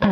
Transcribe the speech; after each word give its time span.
Bom 0.00 0.08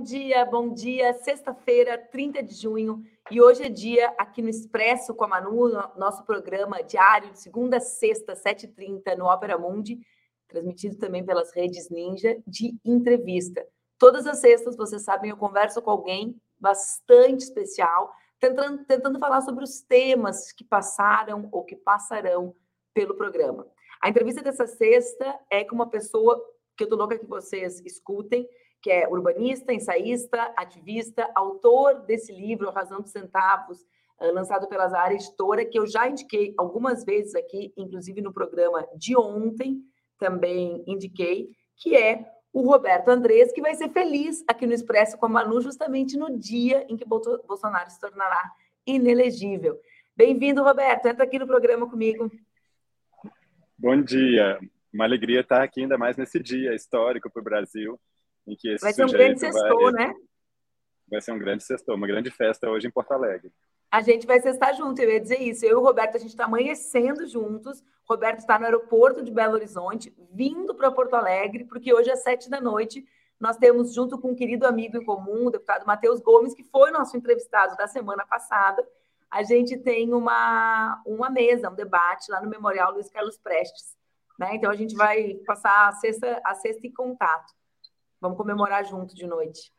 dia, 0.00 0.44
bom 0.44 0.72
dia. 0.72 1.12
Sexta-feira, 1.14 1.98
30 1.98 2.44
de 2.44 2.54
junho, 2.54 3.02
e 3.28 3.40
hoje 3.40 3.64
é 3.64 3.68
dia 3.68 4.14
aqui 4.16 4.40
no 4.40 4.48
Expresso 4.48 5.12
com 5.12 5.24
a 5.24 5.28
Manu, 5.28 5.68
nosso 5.96 6.24
programa 6.24 6.80
diário 6.82 7.32
de 7.32 7.40
segunda 7.40 7.78
a 7.78 7.80
sexta, 7.80 8.34
7h30, 8.34 9.16
no 9.16 9.24
Ópera 9.24 9.58
Mundi, 9.58 9.98
transmitido 10.46 10.96
também 10.96 11.24
pelas 11.24 11.52
redes 11.52 11.90
Ninja, 11.90 12.40
de 12.46 12.78
entrevista. 12.84 13.66
Todas 13.98 14.26
as 14.28 14.38
sextas, 14.38 14.76
vocês 14.76 15.02
sabem, 15.02 15.30
eu 15.30 15.36
converso 15.36 15.82
com 15.82 15.90
alguém 15.90 16.40
bastante 16.60 17.44
especial, 17.44 18.12
tentando, 18.38 18.84
tentando 18.84 19.18
falar 19.18 19.40
sobre 19.40 19.64
os 19.64 19.80
temas 19.80 20.52
que 20.52 20.64
passaram 20.64 21.48
ou 21.50 21.64
que 21.64 21.76
passarão 21.76 22.54
pelo 22.92 23.16
programa. 23.16 23.66
A 24.02 24.08
entrevista 24.08 24.42
dessa 24.42 24.66
sexta 24.66 25.38
é 25.50 25.64
com 25.64 25.74
uma 25.74 25.88
pessoa 25.88 26.40
que 26.76 26.84
eu 26.84 26.88
tô 26.88 26.96
louca 26.96 27.18
que 27.18 27.26
vocês 27.26 27.80
escutem, 27.80 28.48
que 28.82 28.90
é 28.90 29.06
urbanista, 29.08 29.72
ensaísta, 29.72 30.52
ativista, 30.56 31.30
autor 31.34 32.00
desse 32.06 32.32
livro, 32.32 32.68
A 32.68 32.72
Razão 32.72 33.00
dos 33.00 33.10
Centavos, 33.10 33.84
eh, 34.18 34.30
lançado 34.32 34.66
pela 34.68 34.88
Zara 34.88 35.12
Editora, 35.12 35.64
que 35.66 35.78
eu 35.78 35.86
já 35.86 36.08
indiquei 36.08 36.54
algumas 36.56 37.04
vezes 37.04 37.34
aqui, 37.34 37.72
inclusive 37.76 38.22
no 38.22 38.32
programa 38.32 38.86
de 38.96 39.14
ontem, 39.16 39.82
também 40.18 40.82
indiquei, 40.86 41.50
que 41.76 41.94
é 41.96 42.24
o 42.52 42.62
Roberto 42.62 43.08
Andrés, 43.08 43.52
que 43.52 43.60
vai 43.60 43.74
ser 43.74 43.88
feliz 43.90 44.44
aqui 44.46 44.66
no 44.66 44.72
Expresso 44.72 45.16
com 45.16 45.26
a 45.26 45.28
Manu, 45.28 45.60
justamente 45.60 46.16
no 46.16 46.38
dia 46.38 46.84
em 46.88 46.96
que 46.96 47.04
Bolsonaro 47.04 47.90
se 47.90 48.00
tornará 48.00 48.52
inelegível. 48.86 49.78
Bem-vindo, 50.16 50.62
Roberto. 50.62 51.06
Entra 51.06 51.24
aqui 51.24 51.38
no 51.38 51.46
programa 51.46 51.88
comigo. 51.88 52.30
Bom 53.78 54.02
dia. 54.02 54.58
Uma 54.92 55.04
alegria 55.04 55.40
estar 55.40 55.62
aqui, 55.62 55.82
ainda 55.82 55.96
mais 55.96 56.16
nesse 56.16 56.40
dia 56.40 56.74
histórico 56.74 57.30
para 57.30 57.40
o 57.40 57.44
Brasil 57.44 57.98
em 58.46 58.56
que 58.56 58.68
esse 58.68 58.82
vai 58.82 58.92
ser 58.92 59.04
um 59.04 59.10
grande 59.10 59.40
sextor, 59.40 59.92
né? 59.92 60.12
Vai 61.08 61.20
ser 61.20 61.32
um 61.32 61.38
grande 61.38 61.62
sextor, 61.64 61.94
uma 61.94 62.06
grande 62.06 62.30
festa 62.30 62.68
hoje 62.68 62.86
em 62.86 62.90
Porto 62.90 63.12
Alegre. 63.12 63.52
A 63.90 64.00
gente 64.02 64.26
vai 64.26 64.40
sextar 64.40 64.74
junto, 64.76 65.00
eu 65.00 65.10
ia 65.10 65.20
dizer 65.20 65.40
isso. 65.40 65.64
Eu 65.64 65.72
e 65.72 65.74
o 65.74 65.82
Roberto, 65.82 66.16
a 66.16 66.18
gente 66.18 66.30
está 66.30 66.44
amanhecendo 66.44 67.26
juntos. 67.26 67.80
O 67.80 68.12
Roberto 68.12 68.38
está 68.38 68.58
no 68.58 68.64
aeroporto 68.64 69.22
de 69.22 69.32
Belo 69.32 69.54
Horizonte, 69.54 70.14
vindo 70.32 70.74
para 70.74 70.92
Porto 70.92 71.14
Alegre, 71.14 71.64
porque 71.64 71.92
hoje 71.92 72.10
às 72.10 72.22
sete 72.22 72.48
da 72.48 72.60
noite 72.60 73.04
nós 73.40 73.56
temos, 73.56 73.94
junto 73.94 74.18
com 74.18 74.32
um 74.32 74.34
querido 74.34 74.66
amigo 74.66 74.96
em 74.96 75.04
comum, 75.04 75.46
o 75.46 75.50
deputado 75.50 75.86
Matheus 75.86 76.20
Gomes, 76.20 76.54
que 76.54 76.62
foi 76.62 76.90
nosso 76.90 77.16
entrevistado 77.16 77.74
da 77.74 77.88
semana 77.88 78.24
passada, 78.26 78.86
a 79.30 79.42
gente 79.42 79.78
tem 79.78 80.12
uma, 80.12 81.02
uma 81.06 81.30
mesa, 81.30 81.70
um 81.70 81.74
debate 81.74 82.30
lá 82.30 82.40
no 82.40 82.50
Memorial 82.50 82.92
Luiz 82.92 83.08
Carlos 83.08 83.38
Prestes. 83.38 83.96
Né? 84.38 84.56
Então 84.56 84.70
a 84.70 84.76
gente 84.76 84.94
vai 84.94 85.34
passar 85.46 85.88
a 85.88 85.92
sexta, 85.92 86.40
a 86.44 86.54
sexta 86.54 86.86
em 86.86 86.92
contato. 86.92 87.52
Vamos 88.20 88.36
comemorar 88.36 88.84
junto 88.84 89.14
de 89.14 89.26
noite. 89.26 89.72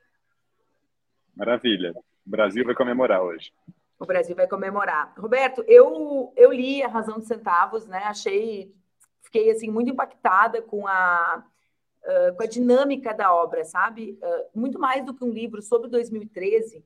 Maravilha. 1.36 1.94
O 2.26 2.30
Brasil 2.30 2.66
vai 2.66 2.74
comemorar 2.74 3.22
hoje. 3.22 3.54
O 4.02 4.06
Brasil 4.06 4.36
vai 4.36 4.48
comemorar. 4.48 5.14
Roberto, 5.16 5.64
eu, 5.68 6.34
eu 6.36 6.52
li 6.52 6.82
A 6.82 6.88
Razão 6.88 7.20
dos 7.20 7.28
Centavos, 7.28 7.86
né? 7.86 8.00
Achei, 8.00 8.74
fiquei 9.22 9.52
assim 9.52 9.70
muito 9.70 9.92
impactada 9.92 10.60
com 10.60 10.88
a, 10.88 11.46
uh, 12.04 12.36
com 12.36 12.42
a 12.42 12.48
dinâmica 12.48 13.14
da 13.14 13.34
obra, 13.34 13.64
sabe? 13.64 14.18
Uh, 14.22 14.60
muito 14.60 14.80
mais 14.80 15.06
do 15.06 15.14
que 15.14 15.24
um 15.24 15.30
livro 15.30 15.62
sobre 15.62 15.88
2013. 15.88 16.80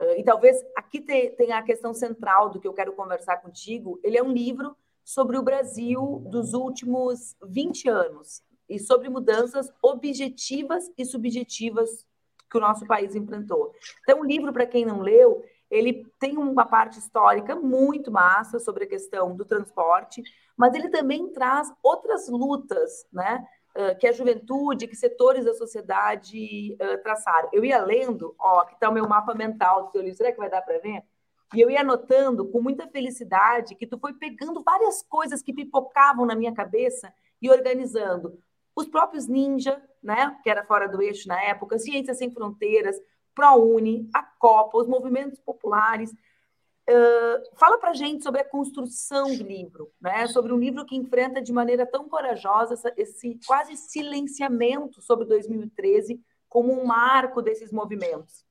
Uh, 0.00 0.18
e 0.18 0.22
talvez 0.22 0.64
aqui 0.76 1.00
tenha 1.00 1.58
a 1.58 1.62
questão 1.62 1.92
central 1.92 2.50
do 2.50 2.60
que 2.60 2.68
eu 2.68 2.72
quero 2.72 2.92
conversar 2.92 3.38
contigo. 3.38 3.98
Ele 4.04 4.16
é 4.16 4.22
um 4.22 4.32
livro 4.32 4.76
sobre 5.02 5.36
o 5.36 5.42
Brasil 5.42 6.22
dos 6.26 6.54
últimos 6.54 7.36
20 7.42 7.88
anos, 7.88 8.44
e 8.68 8.78
sobre 8.78 9.08
mudanças 9.08 9.72
objetivas 9.82 10.90
e 10.96 11.04
subjetivas 11.04 12.06
que 12.50 12.56
o 12.56 12.60
nosso 12.60 12.86
país 12.86 13.14
enfrentou. 13.14 13.72
Então, 14.02 14.20
o 14.20 14.24
livro, 14.24 14.52
para 14.52 14.66
quem 14.66 14.86
não 14.86 15.00
leu, 15.00 15.44
ele 15.70 16.06
tem 16.18 16.36
uma 16.38 16.66
parte 16.66 16.98
histórica 16.98 17.56
muito 17.56 18.10
massa 18.10 18.58
sobre 18.58 18.84
a 18.84 18.88
questão 18.88 19.34
do 19.34 19.44
transporte, 19.44 20.22
mas 20.56 20.74
ele 20.74 20.88
também 20.88 21.32
traz 21.32 21.72
outras 21.82 22.28
lutas, 22.28 23.06
né? 23.12 23.44
que 23.98 24.06
a 24.06 24.12
juventude, 24.12 24.86
que 24.86 24.94
setores 24.94 25.44
da 25.44 25.52
sociedade 25.52 26.76
uh, 26.80 27.02
traçaram. 27.02 27.48
Eu 27.52 27.64
ia 27.64 27.82
lendo, 27.82 28.32
ó, 28.38 28.60
aqui 28.60 28.74
está 28.74 28.88
o 28.88 28.92
meu 28.92 29.08
mapa 29.08 29.34
mental 29.34 29.86
do 29.86 29.90
seu 29.90 30.00
livro, 30.00 30.16
será 30.16 30.30
que 30.30 30.38
vai 30.38 30.48
dar 30.48 30.62
para 30.62 30.78
ver? 30.78 31.02
E 31.52 31.60
eu 31.60 31.70
ia 31.70 31.80
anotando 31.80 32.46
com 32.48 32.60
muita 32.60 32.86
felicidade 32.86 33.74
que 33.74 33.86
tu 33.86 33.98
foi 33.98 34.12
pegando 34.14 34.62
várias 34.62 35.02
coisas 35.02 35.42
que 35.42 35.52
pipocavam 35.52 36.24
na 36.24 36.34
minha 36.34 36.54
cabeça 36.54 37.12
e 37.40 37.50
organizando 37.50 38.38
os 38.76 38.88
próprios 38.88 39.26
Ninja, 39.28 39.80
né, 40.02 40.36
que 40.42 40.50
era 40.50 40.64
fora 40.64 40.88
do 40.88 41.00
eixo 41.00 41.28
na 41.28 41.40
época, 41.42 41.78
Ciências 41.78 42.18
Sem 42.18 42.30
Fronteiras, 42.30 42.96
ProUni, 43.34 44.08
a 44.14 44.22
Copa, 44.22 44.78
os 44.78 44.86
movimentos 44.86 45.38
populares. 45.40 46.12
Uh, 46.88 47.56
fala 47.56 47.78
para 47.78 47.94
gente 47.94 48.22
sobre 48.22 48.42
a 48.42 48.44
construção 48.44 49.34
do 49.34 49.42
livro, 49.42 49.90
né? 50.00 50.26
sobre 50.26 50.52
um 50.52 50.58
livro 50.58 50.84
que 50.84 50.94
enfrenta 50.94 51.40
de 51.40 51.50
maneira 51.50 51.86
tão 51.86 52.06
corajosa 52.08 52.74
essa, 52.74 52.92
esse 52.96 53.40
quase 53.46 53.74
silenciamento 53.74 55.00
sobre 55.00 55.24
2013 55.24 56.20
como 56.46 56.72
um 56.72 56.84
marco 56.84 57.40
desses 57.40 57.72
movimentos. 57.72 58.44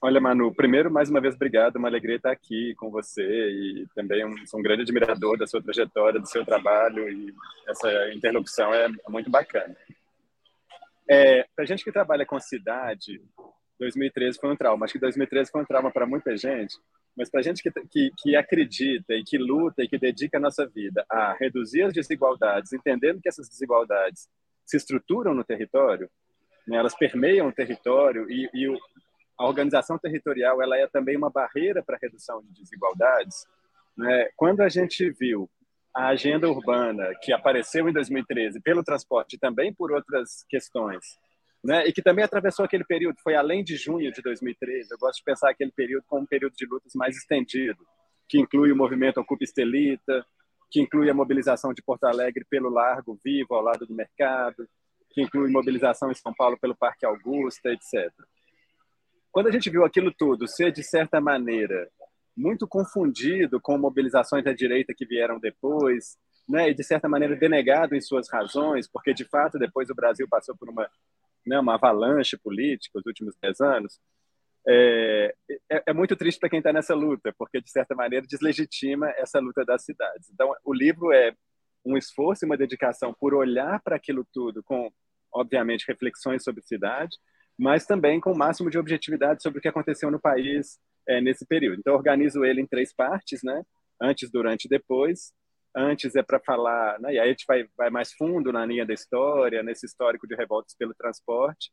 Olha, 0.00 0.20
Manu, 0.20 0.54
primeiro, 0.54 0.90
mais 0.90 1.08
uma 1.08 1.20
vez, 1.20 1.34
obrigado. 1.34 1.76
Uma 1.76 1.88
alegria 1.88 2.16
estar 2.16 2.30
aqui 2.30 2.74
com 2.76 2.90
você 2.90 3.22
e 3.22 3.86
também 3.94 4.24
um, 4.24 4.46
sou 4.46 4.60
um 4.60 4.62
grande 4.62 4.82
admirador 4.82 5.38
da 5.38 5.46
sua 5.46 5.62
trajetória, 5.62 6.20
do 6.20 6.28
seu 6.28 6.44
trabalho 6.44 7.08
e 7.08 7.34
essa 7.66 8.12
interlocução 8.12 8.72
é 8.72 8.86
muito 9.08 9.30
bacana. 9.30 9.74
É, 11.08 11.44
para 11.54 11.64
gente 11.64 11.84
que 11.84 11.92
trabalha 11.92 12.24
com 12.24 12.38
cidade, 12.40 13.20
2013 13.78 14.38
foi 14.38 14.50
um 14.50 14.56
trauma. 14.56 14.84
Acho 14.84 14.94
que 14.94 14.98
2013 14.98 15.50
foi 15.50 15.62
um 15.62 15.66
trauma 15.66 15.90
para 15.90 16.06
muita 16.06 16.36
gente, 16.36 16.76
mas 17.16 17.30
para 17.30 17.42
gente 17.42 17.62
que, 17.62 17.70
que, 17.90 18.10
que 18.18 18.36
acredita 18.36 19.14
e 19.14 19.22
que 19.22 19.38
luta 19.38 19.82
e 19.82 19.88
que 19.88 19.98
dedica 19.98 20.38
a 20.38 20.40
nossa 20.40 20.66
vida 20.66 21.04
a 21.10 21.34
reduzir 21.34 21.82
as 21.82 21.92
desigualdades, 21.92 22.72
entendendo 22.72 23.20
que 23.20 23.28
essas 23.28 23.48
desigualdades 23.48 24.28
se 24.64 24.76
estruturam 24.76 25.34
no 25.34 25.44
território, 25.44 26.10
né, 26.66 26.78
elas 26.78 26.96
permeiam 26.96 27.48
o 27.48 27.52
território 27.52 28.30
e, 28.30 28.48
e 28.54 28.68
o, 28.68 28.78
a 29.38 29.46
organização 29.46 29.98
territorial 29.98 30.62
ela 30.62 30.78
é 30.78 30.86
também 30.86 31.16
uma 31.16 31.30
barreira 31.30 31.82
para 31.82 31.96
a 31.96 31.98
redução 32.00 32.42
de 32.42 32.62
desigualdades. 32.62 33.46
Né? 33.96 34.28
Quando 34.36 34.62
a 34.62 34.68
gente 34.68 35.10
viu 35.10 35.50
a 35.94 36.08
agenda 36.08 36.48
urbana 36.48 37.12
que 37.22 37.32
apareceu 37.32 37.88
em 37.88 37.92
2013 37.92 38.60
pelo 38.60 38.82
transporte 38.82 39.34
e 39.34 39.38
também 39.38 39.72
por 39.72 39.92
outras 39.92 40.44
questões, 40.48 41.04
né? 41.62 41.86
e 41.86 41.92
que 41.92 42.02
também 42.02 42.24
atravessou 42.24 42.64
aquele 42.64 42.84
período, 42.84 43.16
foi 43.22 43.36
além 43.36 43.62
de 43.62 43.76
junho 43.76 44.12
de 44.12 44.20
2013, 44.20 44.88
eu 44.90 44.98
gosto 44.98 45.18
de 45.18 45.24
pensar 45.24 45.50
aquele 45.50 45.70
período 45.70 46.04
como 46.08 46.22
um 46.22 46.26
período 46.26 46.54
de 46.56 46.66
lutas 46.66 46.92
mais 46.96 47.16
estendido, 47.16 47.86
que 48.28 48.40
inclui 48.40 48.72
o 48.72 48.76
movimento 48.76 49.20
Ocupa 49.20 49.44
Estelita, 49.44 50.26
que 50.70 50.80
inclui 50.80 51.08
a 51.08 51.14
mobilização 51.14 51.72
de 51.72 51.82
Porto 51.82 52.04
Alegre 52.04 52.44
pelo 52.50 52.68
Largo 52.68 53.16
Vivo, 53.24 53.54
ao 53.54 53.62
lado 53.62 53.86
do 53.86 53.94
mercado, 53.94 54.68
que 55.10 55.22
inclui 55.22 55.48
mobilização 55.48 56.10
em 56.10 56.14
São 56.14 56.34
Paulo 56.34 56.58
pelo 56.58 56.74
Parque 56.74 57.06
Augusta, 57.06 57.70
etc. 57.70 58.10
Quando 59.30 59.46
a 59.46 59.52
gente 59.52 59.70
viu 59.70 59.84
aquilo 59.84 60.12
tudo 60.12 60.48
ser, 60.48 60.72
de 60.72 60.82
certa 60.82 61.20
maneira, 61.20 61.88
muito 62.36 62.66
confundido 62.66 63.60
com 63.60 63.78
mobilizações 63.78 64.44
da 64.44 64.52
direita 64.52 64.94
que 64.96 65.06
vieram 65.06 65.38
depois, 65.38 66.16
né, 66.48 66.70
e 66.70 66.74
de 66.74 66.84
certa 66.84 67.08
maneira 67.08 67.36
denegado 67.36 67.94
em 67.94 68.00
suas 68.00 68.28
razões, 68.30 68.88
porque 68.90 69.14
de 69.14 69.24
fato 69.24 69.58
depois 69.58 69.88
o 69.90 69.94
Brasil 69.94 70.26
passou 70.28 70.56
por 70.56 70.68
uma, 70.68 70.88
né, 71.46 71.58
uma 71.58 71.74
avalanche 71.74 72.36
política 72.36 72.98
os 72.98 73.06
últimos 73.06 73.34
dez 73.40 73.60
anos, 73.60 73.98
é, 74.66 75.34
é, 75.70 75.82
é 75.86 75.92
muito 75.92 76.16
triste 76.16 76.38
para 76.38 76.48
quem 76.48 76.58
está 76.58 76.72
nessa 76.72 76.94
luta, 76.94 77.34
porque 77.36 77.60
de 77.60 77.70
certa 77.70 77.94
maneira 77.94 78.26
deslegitima 78.26 79.10
essa 79.16 79.38
luta 79.38 79.64
das 79.64 79.84
cidades. 79.84 80.30
Então, 80.32 80.54
o 80.64 80.72
livro 80.72 81.12
é 81.12 81.34
um 81.84 81.96
esforço 81.98 82.44
e 82.44 82.46
uma 82.46 82.56
dedicação 82.56 83.12
por 83.12 83.34
olhar 83.34 83.80
para 83.82 83.96
aquilo 83.96 84.26
tudo 84.32 84.62
com, 84.62 84.90
obviamente, 85.32 85.84
reflexões 85.86 86.42
sobre 86.42 86.62
cidade, 86.62 87.16
mas 87.58 87.84
também 87.84 88.20
com 88.20 88.32
o 88.32 88.38
máximo 88.38 88.70
de 88.70 88.78
objetividade 88.78 89.42
sobre 89.42 89.58
o 89.58 89.62
que 89.62 89.68
aconteceu 89.68 90.10
no 90.10 90.18
país 90.18 90.78
é, 91.08 91.20
nesse 91.20 91.46
período. 91.46 91.78
Então, 91.78 91.94
organizo 91.94 92.44
ele 92.44 92.60
em 92.60 92.66
três 92.66 92.94
partes, 92.94 93.40
né? 93.42 93.64
Antes, 94.00 94.30
durante 94.30 94.66
e 94.66 94.68
depois. 94.68 95.32
Antes 95.76 96.14
é 96.14 96.22
para 96.22 96.38
falar, 96.38 97.00
né? 97.00 97.14
e 97.14 97.18
aí 97.18 97.26
a 97.26 97.30
gente 97.30 97.44
vai, 97.48 97.64
vai 97.76 97.90
mais 97.90 98.12
fundo 98.12 98.52
na 98.52 98.64
linha 98.64 98.86
da 98.86 98.94
história, 98.94 99.62
nesse 99.62 99.86
histórico 99.86 100.26
de 100.26 100.36
revoltas 100.36 100.74
pelo 100.76 100.94
transporte. 100.94 101.72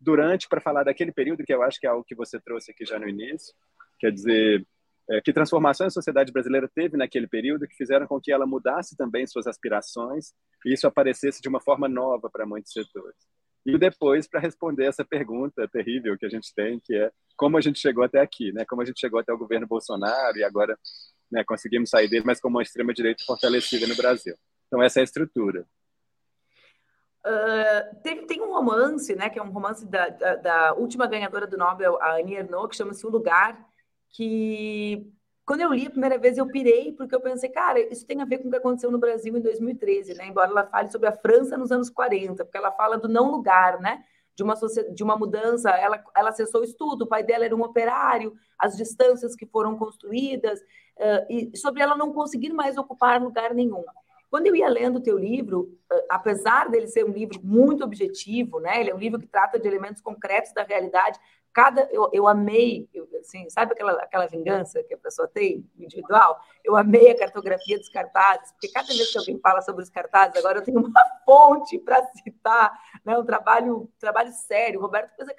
Durante, 0.00 0.48
para 0.48 0.60
falar 0.60 0.84
daquele 0.84 1.12
período, 1.12 1.42
que 1.44 1.52
eu 1.52 1.62
acho 1.62 1.78
que 1.80 1.86
é 1.86 1.90
algo 1.90 2.04
que 2.04 2.14
você 2.14 2.40
trouxe 2.40 2.70
aqui 2.70 2.84
já 2.86 2.98
no 2.98 3.08
início, 3.08 3.52
quer 3.98 4.12
dizer, 4.12 4.64
é, 5.10 5.20
que 5.20 5.32
transformações 5.32 5.88
a 5.88 5.94
sociedade 5.94 6.32
brasileira 6.32 6.70
teve 6.72 6.96
naquele 6.96 7.26
período 7.26 7.66
que 7.66 7.74
fizeram 7.74 8.06
com 8.06 8.20
que 8.20 8.32
ela 8.32 8.46
mudasse 8.46 8.96
também 8.96 9.26
suas 9.26 9.48
aspirações 9.48 10.32
e 10.64 10.72
isso 10.72 10.86
aparecesse 10.86 11.42
de 11.42 11.48
uma 11.48 11.60
forma 11.60 11.88
nova 11.88 12.30
para 12.30 12.46
muitos 12.46 12.72
setores. 12.72 13.18
E 13.64 13.76
depois 13.78 14.26
para 14.26 14.40
responder 14.40 14.86
essa 14.86 15.04
pergunta 15.04 15.68
terrível 15.68 16.16
que 16.16 16.26
a 16.26 16.30
gente 16.30 16.54
tem, 16.54 16.80
que 16.80 16.94
é 16.94 17.10
como 17.36 17.56
a 17.56 17.60
gente 17.60 17.78
chegou 17.78 18.04
até 18.04 18.20
aqui, 18.20 18.52
né? 18.52 18.64
Como 18.66 18.82
a 18.82 18.84
gente 18.84 19.00
chegou 19.00 19.20
até 19.20 19.32
o 19.32 19.38
governo 19.38 19.66
Bolsonaro 19.66 20.36
e 20.36 20.44
agora 20.44 20.78
né, 21.30 21.44
conseguimos 21.44 21.90
sair 21.90 22.08
dele, 22.08 22.24
mas 22.24 22.40
com 22.40 22.48
uma 22.48 22.62
extrema 22.62 22.92
direita 22.92 23.24
fortalecida 23.24 23.86
no 23.86 23.96
Brasil. 23.96 24.34
Então 24.66 24.82
essa 24.82 25.00
é 25.00 25.02
a 25.02 25.04
estrutura. 25.04 25.66
Uh, 27.26 28.00
tem, 28.26 28.40
um 28.40 28.50
romance, 28.50 29.14
né, 29.14 29.28
que 29.28 29.38
é 29.38 29.42
um 29.42 29.50
romance 29.50 29.86
da, 29.86 30.08
da, 30.08 30.36
da 30.36 30.74
última 30.74 31.06
ganhadora 31.06 31.46
do 31.46 31.58
Nobel, 31.58 32.00
a 32.00 32.16
Annie 32.16 32.36
Ernaux, 32.36 32.70
que 32.70 32.76
chama-se 32.76 33.06
O 33.06 33.10
Lugar, 33.10 33.62
que 34.08 35.06
quando 35.50 35.62
eu 35.62 35.72
li 35.72 35.88
a 35.88 35.90
primeira 35.90 36.16
vez 36.16 36.38
eu 36.38 36.46
pirei, 36.46 36.92
porque 36.92 37.12
eu 37.12 37.20
pensei, 37.20 37.50
cara, 37.50 37.80
isso 37.92 38.06
tem 38.06 38.22
a 38.22 38.24
ver 38.24 38.38
com 38.38 38.46
o 38.46 38.50
que 38.52 38.56
aconteceu 38.56 38.88
no 38.88 39.00
Brasil 39.00 39.36
em 39.36 39.40
2013, 39.40 40.14
né? 40.14 40.28
Embora 40.28 40.48
ela 40.48 40.64
fale 40.64 40.88
sobre 40.92 41.08
a 41.08 41.12
França 41.12 41.58
nos 41.58 41.72
anos 41.72 41.90
40, 41.90 42.44
porque 42.44 42.56
ela 42.56 42.70
fala 42.70 42.96
do 42.96 43.08
não 43.08 43.32
lugar, 43.32 43.80
né? 43.80 44.04
De 44.36 44.44
uma, 44.44 44.54
de 44.94 45.02
uma 45.02 45.16
mudança, 45.16 45.70
ela, 45.70 46.00
ela 46.16 46.28
acessou 46.28 46.60
o 46.60 46.64
estudo, 46.64 47.02
o 47.02 47.08
pai 47.08 47.24
dela 47.24 47.44
era 47.44 47.56
um 47.56 47.62
operário, 47.62 48.32
as 48.56 48.76
distâncias 48.76 49.34
que 49.34 49.44
foram 49.44 49.76
construídas, 49.76 50.60
uh, 50.60 51.26
e 51.28 51.56
sobre 51.56 51.82
ela 51.82 51.96
não 51.96 52.12
conseguir 52.12 52.52
mais 52.52 52.78
ocupar 52.78 53.20
lugar 53.20 53.52
nenhum. 53.52 53.82
Quando 54.30 54.46
eu 54.46 54.54
ia 54.54 54.68
lendo 54.68 54.96
o 54.96 55.02
teu 55.02 55.18
livro, 55.18 55.76
apesar 56.08 56.70
dele 56.70 56.86
ser 56.86 57.04
um 57.04 57.12
livro 57.12 57.40
muito 57.42 57.82
objetivo, 57.82 58.60
né? 58.60 58.80
Ele 58.80 58.90
é 58.90 58.94
um 58.94 58.98
livro 58.98 59.18
que 59.18 59.26
trata 59.26 59.58
de 59.58 59.66
elementos 59.66 60.00
concretos 60.00 60.52
da 60.52 60.62
realidade. 60.62 61.18
Cada 61.52 61.88
eu, 61.90 62.08
eu 62.12 62.28
amei, 62.28 62.88
eu, 62.94 63.08
assim, 63.18 63.50
sabe 63.50 63.72
aquela, 63.72 63.92
aquela 63.94 64.28
vingança 64.28 64.84
que 64.84 64.94
a 64.94 64.98
pessoa 64.98 65.26
tem 65.26 65.68
individual? 65.76 66.40
Eu 66.62 66.76
amei 66.76 67.10
a 67.10 67.18
cartografia 67.18 67.76
dos 67.76 67.88
cartazes, 67.88 68.52
porque 68.52 68.70
cada 68.70 68.86
vez 68.86 69.10
que 69.10 69.18
alguém 69.18 69.40
fala 69.40 69.60
sobre 69.62 69.82
os 69.82 69.90
cartazes, 69.90 70.36
agora 70.36 70.60
eu 70.60 70.64
tenho 70.64 70.78
uma 70.78 71.04
fonte 71.26 71.76
para 71.80 72.00
citar, 72.12 72.72
né? 73.04 73.18
Um 73.18 73.24
trabalho, 73.24 73.90
trabalho 73.98 74.30
sério. 74.32 74.78
O 74.78 74.82
Roberto 74.82 75.16
fez 75.16 75.28
a 75.28 75.34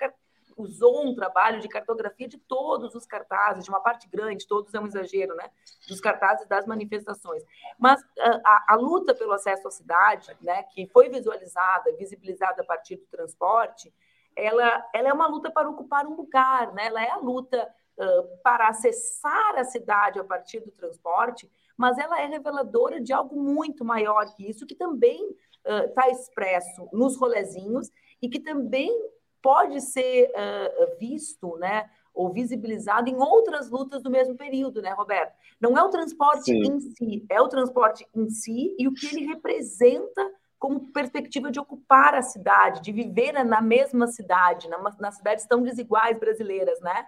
usou 0.58 1.06
um 1.06 1.16
trabalho 1.16 1.60
de 1.60 1.68
cartografia 1.68 2.28
de 2.28 2.38
todos 2.38 2.96
os 2.96 3.06
cartazes, 3.06 3.64
de 3.64 3.70
uma 3.70 3.80
parte 3.80 4.08
grande, 4.08 4.48
todos 4.48 4.74
é 4.74 4.80
um 4.80 4.88
exagero, 4.88 5.36
né? 5.36 5.50
Dos 5.88 6.00
cartazes 6.00 6.48
das 6.48 6.66
manifestações. 6.66 7.44
Mas 7.80 8.02
a, 8.20 8.42
a, 8.46 8.66
a 8.70 8.76
luta 8.76 9.14
pelo 9.14 9.34
acesso 9.34 9.68
à 9.68 9.72
cidade, 9.72 10.36
né, 10.42 10.64
que 10.64 10.88
foi 10.88 11.10
visualizada, 11.10 11.96
visibilizada 11.98 12.62
a 12.62 12.66
partir 12.66 12.98
do 12.98 13.06
transporte, 13.06 13.94
ela, 14.36 14.90
ela 14.94 15.10
é 15.10 15.14
uma 15.14 15.28
luta 15.28 15.52
para 15.52 15.70
ocupar 15.70 16.06
um 16.06 16.16
lugar, 16.16 16.74
né? 16.74 16.88
Ela 16.88 17.04
é 17.04 17.10
a 17.10 17.18
luta 17.18 17.68
uh, 17.98 18.38
para 18.44 18.68
acessar 18.68 19.56
a 19.58 19.64
cidade 19.64 20.20
a 20.20 20.24
partir 20.24 20.60
do 20.62 20.72
transporte, 20.72 21.52
mas 21.78 21.98
ela 21.98 22.22
é 22.22 22.26
reveladora 22.26 23.02
de 23.02 23.12
algo 23.12 23.36
muito 23.42 23.84
maior 23.84 24.26
que 24.36 24.50
isso, 24.50 24.66
que 24.66 24.76
também 24.76 25.36
está 25.64 26.08
uh, 26.08 26.12
expresso 26.12 26.90
nos 26.92 27.18
rolezinhos 27.18 27.92
e 28.22 28.30
que 28.30 28.40
também 28.40 28.92
pode 29.42 29.82
ser 29.82 30.30
uh, 30.30 31.00
visto, 31.00 31.58
né, 31.58 31.90
ou 32.14 32.32
visibilizado 32.32 33.10
em 33.10 33.16
outras 33.16 33.70
lutas 33.70 34.04
do 34.04 34.10
mesmo 34.10 34.36
período, 34.36 34.82
né, 34.82 34.92
Roberto? 34.92 35.34
Não 35.60 35.78
é 35.78 35.84
o 35.84 35.90
transporte 35.90 36.46
Sim. 36.46 36.62
em 36.62 36.80
si, 36.80 37.26
é 37.30 37.42
o 37.42 37.48
transporte 37.48 38.06
em 38.14 38.30
si 38.30 38.76
e 38.78 38.88
o 38.88 38.94
que 38.94 39.08
ele 39.08 39.26
representa 39.26 40.30
como 40.62 40.92
perspectiva 40.92 41.50
de 41.50 41.60
ocupar 41.60 42.14
a 42.14 42.22
cidade, 42.22 42.82
de 42.82 42.92
viver 42.92 43.32
na 43.44 43.62
mesma 43.62 44.06
cidade, 44.06 44.70
na, 44.70 44.78
nas 45.00 45.18
cidades 45.18 45.46
tão 45.48 45.64
desiguais 45.64 46.20
brasileiras, 46.20 46.80
né? 46.82 47.04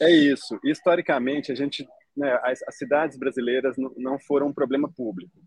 É 0.00 0.10
isso. 0.10 0.58
Historicamente, 0.64 1.52
a 1.52 1.54
gente, 1.54 1.86
né, 2.16 2.40
as, 2.42 2.62
as 2.66 2.78
cidades 2.78 3.18
brasileiras 3.18 3.76
não 3.98 4.18
foram 4.18 4.46
um 4.46 4.52
problema 4.52 4.90
público. 4.90 5.38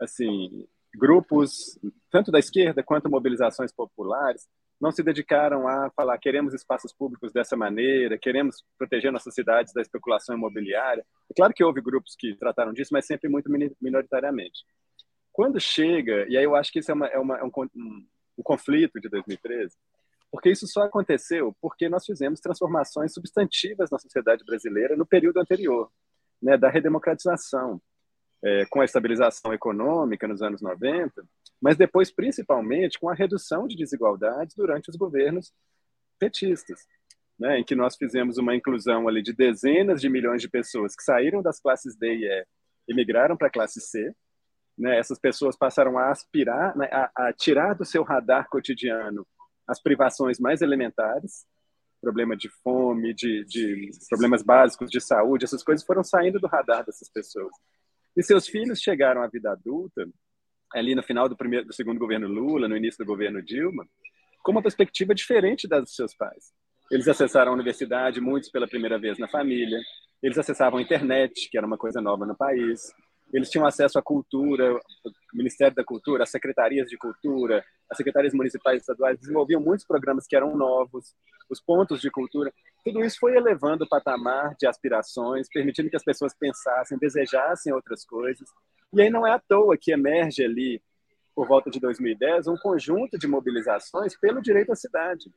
Assim, 0.00 0.66
grupos, 0.96 1.78
tanto 2.10 2.32
da 2.32 2.40
esquerda 2.40 2.82
quanto 2.82 3.10
mobilizações 3.10 3.72
populares, 3.72 4.48
não 4.84 4.92
se 4.92 5.02
dedicaram 5.02 5.66
a 5.66 5.90
falar 5.96 6.18
queremos 6.18 6.52
espaços 6.52 6.92
públicos 6.92 7.32
dessa 7.32 7.56
maneira, 7.56 8.18
queremos 8.18 8.62
proteger 8.76 9.10
nossas 9.10 9.32
cidades 9.32 9.72
da 9.72 9.80
especulação 9.80 10.36
imobiliária. 10.36 11.02
É 11.30 11.34
claro 11.34 11.54
que 11.54 11.64
houve 11.64 11.80
grupos 11.80 12.14
que 12.14 12.36
trataram 12.36 12.70
disso, 12.74 12.90
mas 12.92 13.06
sempre 13.06 13.30
muito 13.30 13.50
minoritariamente. 13.80 14.62
Quando 15.32 15.58
chega, 15.58 16.26
e 16.28 16.36
aí 16.36 16.44
eu 16.44 16.54
acho 16.54 16.70
que 16.70 16.80
isso 16.80 16.90
é, 16.90 16.94
uma, 16.94 17.06
é, 17.06 17.18
uma, 17.18 17.38
é 17.38 17.44
um, 17.44 17.50
um, 17.74 18.06
um 18.38 18.42
conflito 18.42 19.00
de 19.00 19.08
2013, 19.08 19.74
porque 20.30 20.50
isso 20.50 20.66
só 20.66 20.82
aconteceu 20.82 21.56
porque 21.62 21.88
nós 21.88 22.04
fizemos 22.04 22.38
transformações 22.38 23.14
substantivas 23.14 23.90
na 23.90 23.98
sociedade 23.98 24.44
brasileira 24.44 24.96
no 24.96 25.06
período 25.06 25.40
anterior, 25.40 25.90
né, 26.42 26.58
da 26.58 26.68
redemocratização, 26.68 27.80
é, 28.44 28.66
com 28.66 28.82
a 28.82 28.84
estabilização 28.84 29.54
econômica 29.54 30.28
nos 30.28 30.42
anos 30.42 30.60
90, 30.60 31.24
mas 31.64 31.78
depois, 31.78 32.10
principalmente, 32.10 32.98
com 33.00 33.08
a 33.08 33.14
redução 33.14 33.66
de 33.66 33.74
desigualdades 33.74 34.54
durante 34.54 34.90
os 34.90 34.96
governos 34.96 35.50
petistas, 36.18 36.78
né, 37.38 37.58
em 37.58 37.64
que 37.64 37.74
nós 37.74 37.96
fizemos 37.96 38.36
uma 38.36 38.54
inclusão 38.54 39.08
ali 39.08 39.22
de 39.22 39.32
dezenas 39.32 39.98
de 39.98 40.10
milhões 40.10 40.42
de 40.42 40.48
pessoas 40.50 40.94
que 40.94 41.02
saíram 41.02 41.40
das 41.40 41.58
classes 41.58 41.96
D 41.96 42.16
e 42.16 42.26
E 42.26 42.46
e 42.86 42.94
migraram 42.94 43.34
para 43.34 43.48
a 43.48 43.50
classe 43.50 43.80
C. 43.80 44.14
Né, 44.76 44.98
essas 44.98 45.18
pessoas 45.18 45.56
passaram 45.56 45.96
a 45.96 46.10
aspirar, 46.10 46.76
né, 46.76 46.86
a, 46.92 47.28
a 47.28 47.32
tirar 47.32 47.72
do 47.72 47.84
seu 47.86 48.02
radar 48.02 48.46
cotidiano 48.50 49.26
as 49.66 49.80
privações 49.80 50.38
mais 50.38 50.60
elementares, 50.60 51.46
problema 51.98 52.36
de 52.36 52.50
fome, 52.62 53.14
de, 53.14 53.42
de, 53.46 53.90
problemas 54.10 54.42
básicos 54.42 54.90
de 54.90 55.00
saúde, 55.00 55.46
essas 55.46 55.62
coisas 55.62 55.86
foram 55.86 56.04
saindo 56.04 56.38
do 56.38 56.46
radar 56.46 56.84
dessas 56.84 57.08
pessoas. 57.08 57.54
E 58.14 58.22
seus 58.22 58.46
filhos 58.46 58.82
chegaram 58.82 59.22
à 59.22 59.28
vida 59.28 59.50
adulta 59.50 60.06
ali 60.74 60.94
no 60.94 61.02
final 61.02 61.28
do 61.28 61.36
primeiro, 61.36 61.66
do 61.66 61.72
segundo 61.72 61.98
governo 61.98 62.26
Lula, 62.26 62.68
no 62.68 62.76
início 62.76 62.98
do 62.98 63.08
governo 63.08 63.40
Dilma, 63.42 63.86
com 64.42 64.52
uma 64.52 64.62
perspectiva 64.62 65.14
diferente 65.14 65.68
das 65.68 65.84
dos 65.84 65.94
seus 65.94 66.14
pais. 66.14 66.52
Eles 66.90 67.08
acessaram 67.08 67.52
a 67.52 67.54
universidade, 67.54 68.20
muitos 68.20 68.50
pela 68.50 68.68
primeira 68.68 68.98
vez 68.98 69.18
na 69.18 69.28
família. 69.28 69.78
Eles 70.22 70.36
acessavam 70.36 70.78
a 70.78 70.82
internet, 70.82 71.48
que 71.50 71.56
era 71.56 71.66
uma 71.66 71.78
coisa 71.78 72.00
nova 72.00 72.26
no 72.26 72.36
país. 72.36 72.92
Eles 73.32 73.48
tinham 73.50 73.66
acesso 73.66 73.98
à 73.98 74.02
cultura, 74.02 74.74
o 74.74 74.80
Ministério 75.32 75.74
da 75.74 75.82
Cultura, 75.82 76.24
as 76.24 76.30
secretarias 76.30 76.88
de 76.88 76.96
cultura, 76.96 77.64
as 77.90 77.96
secretarias 77.96 78.34
municipais 78.34 78.76
e 78.76 78.80
estaduais 78.80 79.18
desenvolviam 79.18 79.60
muitos 79.60 79.86
programas 79.86 80.26
que 80.26 80.36
eram 80.36 80.56
novos, 80.56 81.14
os 81.50 81.60
pontos 81.60 82.00
de 82.00 82.10
cultura. 82.10 82.52
Tudo 82.84 83.02
isso 83.02 83.18
foi 83.18 83.34
elevando 83.34 83.84
o 83.84 83.88
patamar 83.88 84.54
de 84.58 84.66
aspirações, 84.66 85.48
permitindo 85.48 85.88
que 85.88 85.96
as 85.96 86.04
pessoas 86.04 86.34
pensassem, 86.38 86.98
desejassem 86.98 87.72
outras 87.72 88.04
coisas. 88.04 88.48
E 88.94 89.02
aí 89.02 89.10
não 89.10 89.26
é 89.26 89.32
à 89.32 89.38
toa 89.38 89.76
que 89.76 89.92
emerge 89.92 90.44
ali, 90.44 90.82
por 91.34 91.48
volta 91.48 91.70
de 91.70 91.80
2010, 91.80 92.46
um 92.46 92.56
conjunto 92.56 93.18
de 93.18 93.26
mobilizações 93.26 94.18
pelo 94.18 94.40
direito 94.40 94.72
à 94.72 94.76
cidade. 94.76 95.30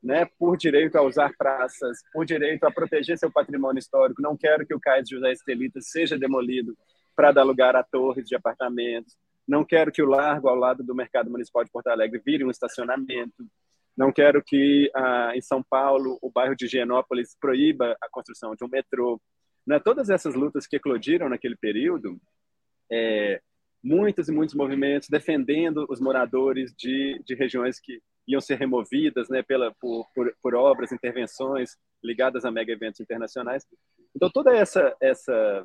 Né, 0.00 0.26
por 0.38 0.56
direito 0.56 0.94
a 0.96 1.02
usar 1.02 1.32
praças, 1.36 1.98
por 2.12 2.24
direito 2.24 2.62
a 2.62 2.70
proteger 2.70 3.18
seu 3.18 3.32
patrimônio 3.32 3.80
histórico. 3.80 4.22
Não 4.22 4.36
quero 4.36 4.64
que 4.64 4.72
o 4.72 4.78
Cais 4.78 5.08
José 5.08 5.32
Estelita 5.32 5.80
seja 5.80 6.16
demolido 6.16 6.76
para 7.16 7.32
dar 7.32 7.42
lugar 7.42 7.74
a 7.74 7.82
torres 7.82 8.24
de 8.24 8.36
apartamentos. 8.36 9.16
Não 9.46 9.64
quero 9.64 9.90
que 9.90 10.00
o 10.00 10.06
largo 10.06 10.48
ao 10.48 10.54
lado 10.54 10.84
do 10.84 10.94
Mercado 10.94 11.28
Municipal 11.28 11.64
de 11.64 11.70
Porto 11.72 11.88
Alegre 11.88 12.22
vire 12.24 12.44
um 12.44 12.50
estacionamento. 12.50 13.44
Não 13.96 14.12
quero 14.12 14.40
que 14.40 14.88
ah, 14.94 15.32
em 15.34 15.40
São 15.40 15.60
Paulo 15.68 16.16
o 16.22 16.30
bairro 16.30 16.54
de 16.54 16.66
Higienópolis 16.66 17.36
proíba 17.40 17.96
a 18.00 18.08
construção 18.08 18.54
de 18.54 18.64
um 18.64 18.68
metrô. 18.68 19.20
Né? 19.66 19.80
Todas 19.80 20.10
essas 20.10 20.36
lutas 20.36 20.68
que 20.68 20.76
eclodiram 20.76 21.28
naquele 21.28 21.56
período, 21.56 22.20
é, 22.90 23.40
muitos 23.82 24.28
e 24.28 24.32
muitos 24.32 24.54
movimentos 24.54 25.08
defendendo 25.08 25.86
os 25.88 26.00
moradores 26.00 26.74
de, 26.76 27.20
de 27.24 27.34
regiões 27.34 27.80
que 27.80 28.00
iam 28.26 28.40
ser 28.40 28.56
removidas 28.56 29.28
né, 29.28 29.42
pela, 29.42 29.74
por, 29.80 30.06
por, 30.14 30.34
por 30.42 30.54
obras, 30.54 30.92
intervenções 30.92 31.76
ligadas 32.02 32.44
a 32.44 32.50
mega 32.50 32.72
eventos 32.72 33.00
internacionais. 33.00 33.66
Então, 34.14 34.30
toda 34.30 34.54
essa, 34.54 34.94
essa 35.00 35.64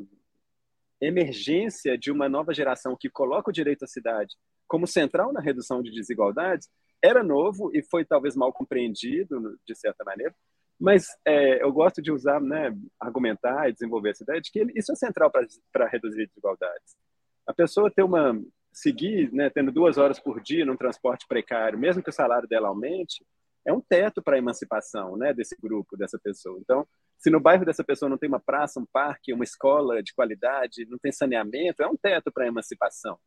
emergência 1.01 1.97
de 1.97 2.11
uma 2.11 2.29
nova 2.29 2.53
geração 2.53 2.95
que 2.97 3.09
coloca 3.09 3.49
o 3.49 3.53
direito 3.53 3.83
à 3.83 3.87
cidade 3.87 4.35
como 4.67 4.87
central 4.87 5.33
na 5.33 5.41
redução 5.41 5.83
de 5.83 5.91
desigualdades 5.91 6.69
era 7.01 7.21
novo 7.21 7.69
e 7.73 7.83
foi 7.83 8.05
talvez 8.05 8.35
mal 8.35 8.53
compreendido, 8.53 9.59
de 9.67 9.75
certa 9.75 10.05
maneira, 10.05 10.33
mas 10.79 11.05
é, 11.25 11.61
eu 11.61 11.71
gosto 11.71 12.01
de 12.01 12.11
usar, 12.11 12.41
né, 12.41 12.75
argumentar 12.99 13.69
e 13.69 13.73
desenvolver 13.73 14.11
essa 14.11 14.23
ideia 14.23 14.41
de 14.41 14.49
que 14.51 14.65
isso 14.75 14.91
é 14.91 14.95
central 14.95 15.29
para 15.29 15.87
reduzir 15.87 16.27
desigualdades. 16.27 16.95
A 17.47 17.53
pessoa 17.53 17.91
ter 17.91 18.03
uma 18.03 18.39
seguir, 18.71 19.31
né, 19.31 19.49
tendo 19.49 19.71
duas 19.71 19.97
horas 19.97 20.19
por 20.19 20.41
dia 20.41 20.65
num 20.65 20.75
transporte 20.75 21.27
precário, 21.27 21.77
mesmo 21.77 22.01
que 22.01 22.09
o 22.09 22.13
salário 22.13 22.47
dela 22.47 22.69
aumente, 22.69 23.25
é 23.65 23.71
um 23.71 23.79
teto 23.79 24.21
para 24.21 24.35
a 24.35 24.39
emancipação, 24.39 25.15
né, 25.15 25.33
desse 25.33 25.55
grupo, 25.61 25.95
dessa 25.95 26.19
pessoa. 26.19 26.57
Então, 26.59 26.85
se 27.17 27.29
no 27.29 27.39
bairro 27.39 27.65
dessa 27.65 27.83
pessoa 27.83 28.09
não 28.09 28.17
tem 28.17 28.27
uma 28.27 28.39
praça, 28.39 28.79
um 28.79 28.85
parque, 28.85 29.31
uma 29.31 29.43
escola 29.43 30.01
de 30.01 30.13
qualidade, 30.13 30.85
não 30.89 30.97
tem 30.97 31.11
saneamento, 31.11 31.81
é 31.81 31.87
um 31.87 31.95
teto 31.95 32.31
para 32.31 32.43
a 32.43 32.47
emancipação. 32.47 33.17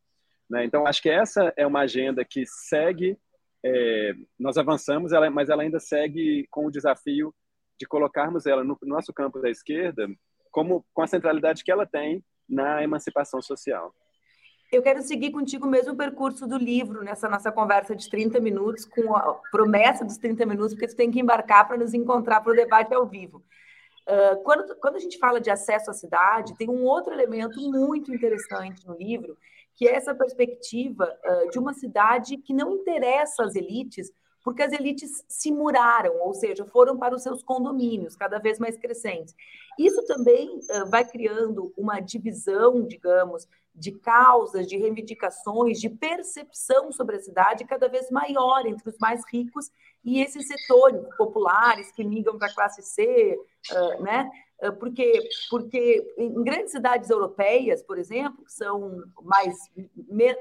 Né? 0.50 0.64
Então, 0.64 0.86
acho 0.86 1.00
que 1.00 1.08
essa 1.08 1.52
é 1.56 1.66
uma 1.66 1.80
agenda 1.80 2.24
que 2.24 2.44
segue, 2.44 3.16
é, 3.64 4.14
nós 4.38 4.58
avançamos, 4.58 5.12
ela, 5.12 5.30
mas 5.30 5.48
ela 5.48 5.62
ainda 5.62 5.80
segue 5.80 6.46
com 6.50 6.66
o 6.66 6.70
desafio 6.70 7.34
de 7.78 7.86
colocarmos 7.86 8.46
ela 8.46 8.64
no 8.64 8.76
nosso 8.82 9.12
campo 9.12 9.40
da 9.40 9.50
esquerda 9.50 10.08
como 10.50 10.86
com 10.94 11.02
a 11.02 11.06
centralidade 11.06 11.62
que 11.62 11.70
ela 11.70 11.86
tem 11.86 12.24
na 12.48 12.82
emancipação 12.82 13.42
social. 13.42 13.94
Eu 14.70 14.82
quero 14.82 15.00
seguir 15.02 15.30
contigo 15.30 15.66
o 15.66 15.70
mesmo 15.70 15.94
percurso 15.94 16.46
do 16.46 16.56
livro, 16.56 17.04
nessa 17.04 17.28
nossa 17.28 17.52
conversa 17.52 17.94
de 17.94 18.10
30 18.10 18.40
minutos, 18.40 18.84
com 18.84 19.14
a 19.14 19.34
promessa 19.50 20.04
dos 20.04 20.16
30 20.16 20.44
minutos, 20.44 20.74
porque 20.74 20.88
tu 20.88 20.96
tem 20.96 21.10
que 21.10 21.20
embarcar 21.20 21.68
para 21.68 21.76
nos 21.76 21.94
encontrar 21.94 22.40
para 22.40 22.52
o 22.52 22.56
debate 22.56 22.92
ao 22.92 23.06
vivo. 23.06 23.42
Uh, 24.08 24.42
quando, 24.42 24.76
quando 24.76 24.96
a 24.96 25.00
gente 25.00 25.18
fala 25.18 25.40
de 25.40 25.50
acesso 25.50 25.90
à 25.90 25.94
cidade, 25.94 26.56
tem 26.56 26.68
um 26.68 26.84
outro 26.84 27.12
elemento 27.12 27.60
muito 27.70 28.12
interessante 28.12 28.86
no 28.86 28.96
livro, 28.96 29.36
que 29.74 29.86
é 29.86 29.94
essa 29.94 30.14
perspectiva 30.14 31.12
uh, 31.24 31.50
de 31.50 31.58
uma 31.58 31.72
cidade 31.72 32.36
que 32.36 32.52
não 32.52 32.72
interessa 32.72 33.44
às 33.44 33.54
elites, 33.54 34.10
porque 34.42 34.62
as 34.62 34.72
elites 34.72 35.24
se 35.28 35.50
muraram, 35.52 36.20
ou 36.20 36.34
seja, 36.34 36.64
foram 36.64 36.96
para 36.96 37.14
os 37.14 37.22
seus 37.22 37.42
condomínios, 37.42 38.16
cada 38.16 38.38
vez 38.38 38.58
mais 38.58 38.76
crescentes. 38.76 39.34
Isso 39.78 40.04
também 40.06 40.58
uh, 40.58 40.88
vai 40.88 41.04
criando 41.04 41.72
uma 41.76 42.00
divisão, 42.00 42.82
digamos, 42.82 43.46
de 43.76 43.92
causas, 43.92 44.66
de 44.66 44.76
reivindicações, 44.76 45.78
de 45.78 45.90
percepção 45.90 46.90
sobre 46.90 47.16
a 47.16 47.20
cidade 47.20 47.64
cada 47.66 47.88
vez 47.88 48.10
maior 48.10 48.66
entre 48.66 48.88
os 48.88 48.96
mais 48.98 49.22
ricos 49.30 49.70
e 50.02 50.22
esses 50.22 50.46
setores 50.46 51.02
populares 51.16 51.92
que 51.92 52.02
ligam 52.02 52.38
para 52.38 52.48
a 52.48 52.54
classe 52.54 52.82
C, 52.82 53.38
né? 54.00 54.30
Porque, 54.78 55.28
porque 55.50 56.14
em 56.16 56.42
grandes 56.42 56.72
cidades 56.72 57.10
europeias, 57.10 57.82
por 57.82 57.98
exemplo, 57.98 58.42
que 58.44 58.52
são 58.52 59.02
mais 59.22 59.54
me, 59.94 60.34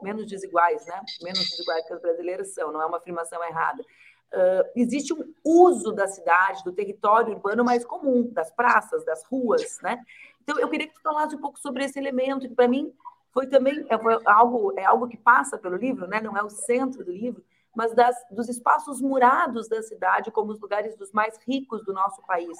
menos 0.00 0.26
desiguais, 0.26 0.86
né? 0.86 1.00
Menos 1.22 1.40
desiguais 1.50 1.84
que 1.86 1.94
as 1.94 2.00
brasileiras 2.00 2.54
são, 2.54 2.70
não 2.70 2.80
é 2.80 2.86
uma 2.86 2.98
afirmação 2.98 3.42
errada. 3.42 3.82
Uh, 4.32 4.64
existe 4.74 5.12
um 5.12 5.34
uso 5.44 5.92
da 5.92 6.06
cidade, 6.06 6.64
do 6.64 6.72
território 6.72 7.34
urbano 7.34 7.62
mais 7.62 7.84
comum, 7.84 8.30
das 8.32 8.50
praças, 8.50 9.04
das 9.04 9.22
ruas, 9.24 9.78
né? 9.82 10.02
Então, 10.42 10.58
eu 10.58 10.68
queria 10.68 10.88
que 10.88 10.94
tu 10.94 11.02
falasse 11.02 11.36
um 11.36 11.40
pouco 11.40 11.58
sobre 11.58 11.84
esse 11.84 11.98
elemento, 11.98 12.48
que 12.48 12.54
para 12.54 12.66
mim 12.66 12.92
foi 13.32 13.46
também 13.46 13.84
é, 13.88 13.98
foi 13.98 14.18
algo, 14.24 14.72
é 14.76 14.84
algo 14.84 15.08
que 15.08 15.16
passa 15.16 15.56
pelo 15.58 15.76
livro, 15.76 16.06
né? 16.06 16.20
não 16.20 16.36
é 16.36 16.42
o 16.42 16.50
centro 16.50 17.04
do 17.04 17.10
livro, 17.10 17.42
mas 17.74 17.94
das, 17.94 18.14
dos 18.30 18.48
espaços 18.48 19.00
murados 19.00 19.68
da 19.68 19.82
cidade 19.82 20.30
como 20.30 20.52
os 20.52 20.60
lugares 20.60 20.96
dos 20.96 21.10
mais 21.12 21.38
ricos 21.46 21.84
do 21.84 21.92
nosso 21.92 22.20
país. 22.26 22.58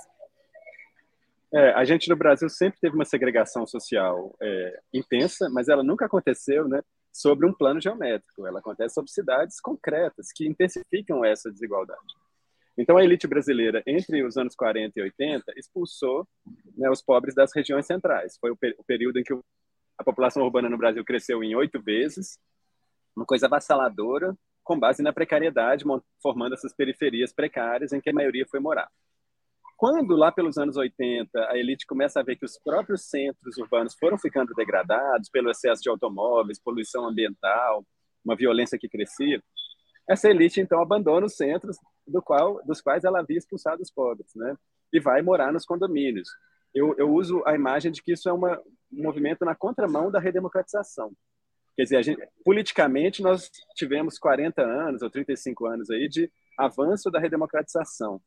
É, 1.52 1.72
a 1.72 1.84
gente 1.84 2.08
no 2.08 2.16
Brasil 2.16 2.48
sempre 2.48 2.80
teve 2.80 2.94
uma 2.94 3.04
segregação 3.04 3.66
social 3.66 4.34
é, 4.40 4.80
intensa, 4.94 5.50
mas 5.50 5.68
ela 5.68 5.82
nunca 5.82 6.06
aconteceu 6.06 6.66
né, 6.66 6.80
sobre 7.12 7.46
um 7.46 7.52
plano 7.52 7.80
geométrico. 7.80 8.46
Ela 8.46 8.60
acontece 8.60 8.94
sobre 8.94 9.10
cidades 9.10 9.60
concretas 9.60 10.32
que 10.32 10.46
intensificam 10.46 11.24
essa 11.24 11.50
desigualdade. 11.50 12.00
Então, 12.76 12.96
a 12.96 13.04
elite 13.04 13.26
brasileira, 13.26 13.82
entre 13.86 14.24
os 14.24 14.36
anos 14.36 14.54
40 14.54 14.98
e 14.98 15.02
80, 15.02 15.52
expulsou 15.56 16.26
né, 16.76 16.88
os 16.90 17.02
pobres 17.02 17.34
das 17.34 17.54
regiões 17.54 17.84
centrais. 17.84 18.38
Foi 18.40 18.50
o, 18.50 18.54
o 18.78 18.84
período 18.84 19.18
em 19.18 19.22
que 19.22 19.34
a 19.98 20.02
população 20.02 20.42
urbana 20.42 20.70
no 20.70 20.78
Brasil 20.78 21.04
cresceu 21.04 21.44
em 21.44 21.54
oito 21.54 21.80
vezes, 21.82 22.38
uma 23.14 23.26
coisa 23.26 23.46
avassaladora, 23.46 24.34
com 24.64 24.78
base 24.78 25.02
na 25.02 25.12
precariedade, 25.12 25.84
formando 26.22 26.54
essas 26.54 26.72
periferias 26.72 27.32
precárias 27.32 27.92
em 27.92 28.00
que 28.00 28.08
a 28.08 28.14
maioria 28.14 28.46
foi 28.46 28.58
morar. 28.58 28.90
Quando, 29.82 30.14
lá 30.14 30.30
pelos 30.30 30.58
anos 30.58 30.76
80, 30.76 31.28
a 31.48 31.58
elite 31.58 31.88
começa 31.88 32.20
a 32.20 32.22
ver 32.22 32.36
que 32.36 32.44
os 32.44 32.56
próprios 32.56 33.10
centros 33.10 33.58
urbanos 33.58 33.96
foram 33.98 34.16
ficando 34.16 34.54
degradados 34.54 35.28
pelo 35.28 35.50
excesso 35.50 35.82
de 35.82 35.88
automóveis, 35.88 36.62
poluição 36.62 37.04
ambiental, 37.04 37.84
uma 38.24 38.36
violência 38.36 38.78
que 38.78 38.88
crescia, 38.88 39.42
essa 40.08 40.30
elite 40.30 40.60
então 40.60 40.80
abandona 40.80 41.26
os 41.26 41.34
centros 41.34 41.76
do 42.06 42.22
qual, 42.22 42.64
dos 42.64 42.80
quais 42.80 43.02
ela 43.02 43.18
havia 43.18 43.36
expulsado 43.36 43.82
os 43.82 43.90
pobres, 43.90 44.30
né? 44.36 44.54
E 44.92 45.00
vai 45.00 45.20
morar 45.20 45.52
nos 45.52 45.66
condomínios. 45.66 46.28
Eu, 46.72 46.94
eu 46.96 47.12
uso 47.12 47.42
a 47.44 47.52
imagem 47.56 47.90
de 47.90 48.00
que 48.04 48.12
isso 48.12 48.28
é 48.28 48.32
uma, 48.32 48.56
um 48.92 49.02
movimento 49.02 49.44
na 49.44 49.56
contramão 49.56 50.12
da 50.12 50.20
redemocratização. 50.20 51.10
Quer 51.74 51.82
dizer, 51.82 52.04
gente, 52.04 52.22
politicamente 52.44 53.20
nós 53.20 53.50
tivemos 53.74 54.16
40 54.16 54.62
anos 54.62 55.02
ou 55.02 55.10
35 55.10 55.66
anos 55.66 55.90
aí 55.90 56.08
de 56.08 56.30
avanço 56.56 57.10
da 57.10 57.18
redemocratização. 57.18 58.22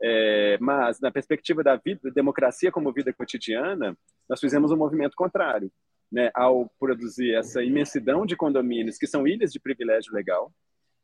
É, 0.00 0.58
mas 0.60 1.00
na 1.00 1.10
perspectiva 1.10 1.62
da 1.62 1.76
vida, 1.76 2.10
democracia 2.10 2.70
como 2.70 2.92
vida 2.92 3.12
cotidiana, 3.12 3.96
nós 4.28 4.40
fizemos 4.40 4.70
um 4.70 4.76
movimento 4.76 5.16
contrário, 5.16 5.70
né? 6.10 6.30
Ao 6.34 6.70
produzir 6.78 7.34
essa 7.34 7.62
imensidão 7.62 8.24
de 8.24 8.36
condomínios 8.36 8.96
que 8.96 9.06
são 9.06 9.26
ilhas 9.26 9.52
de 9.52 9.58
privilégio 9.58 10.12
legal, 10.12 10.52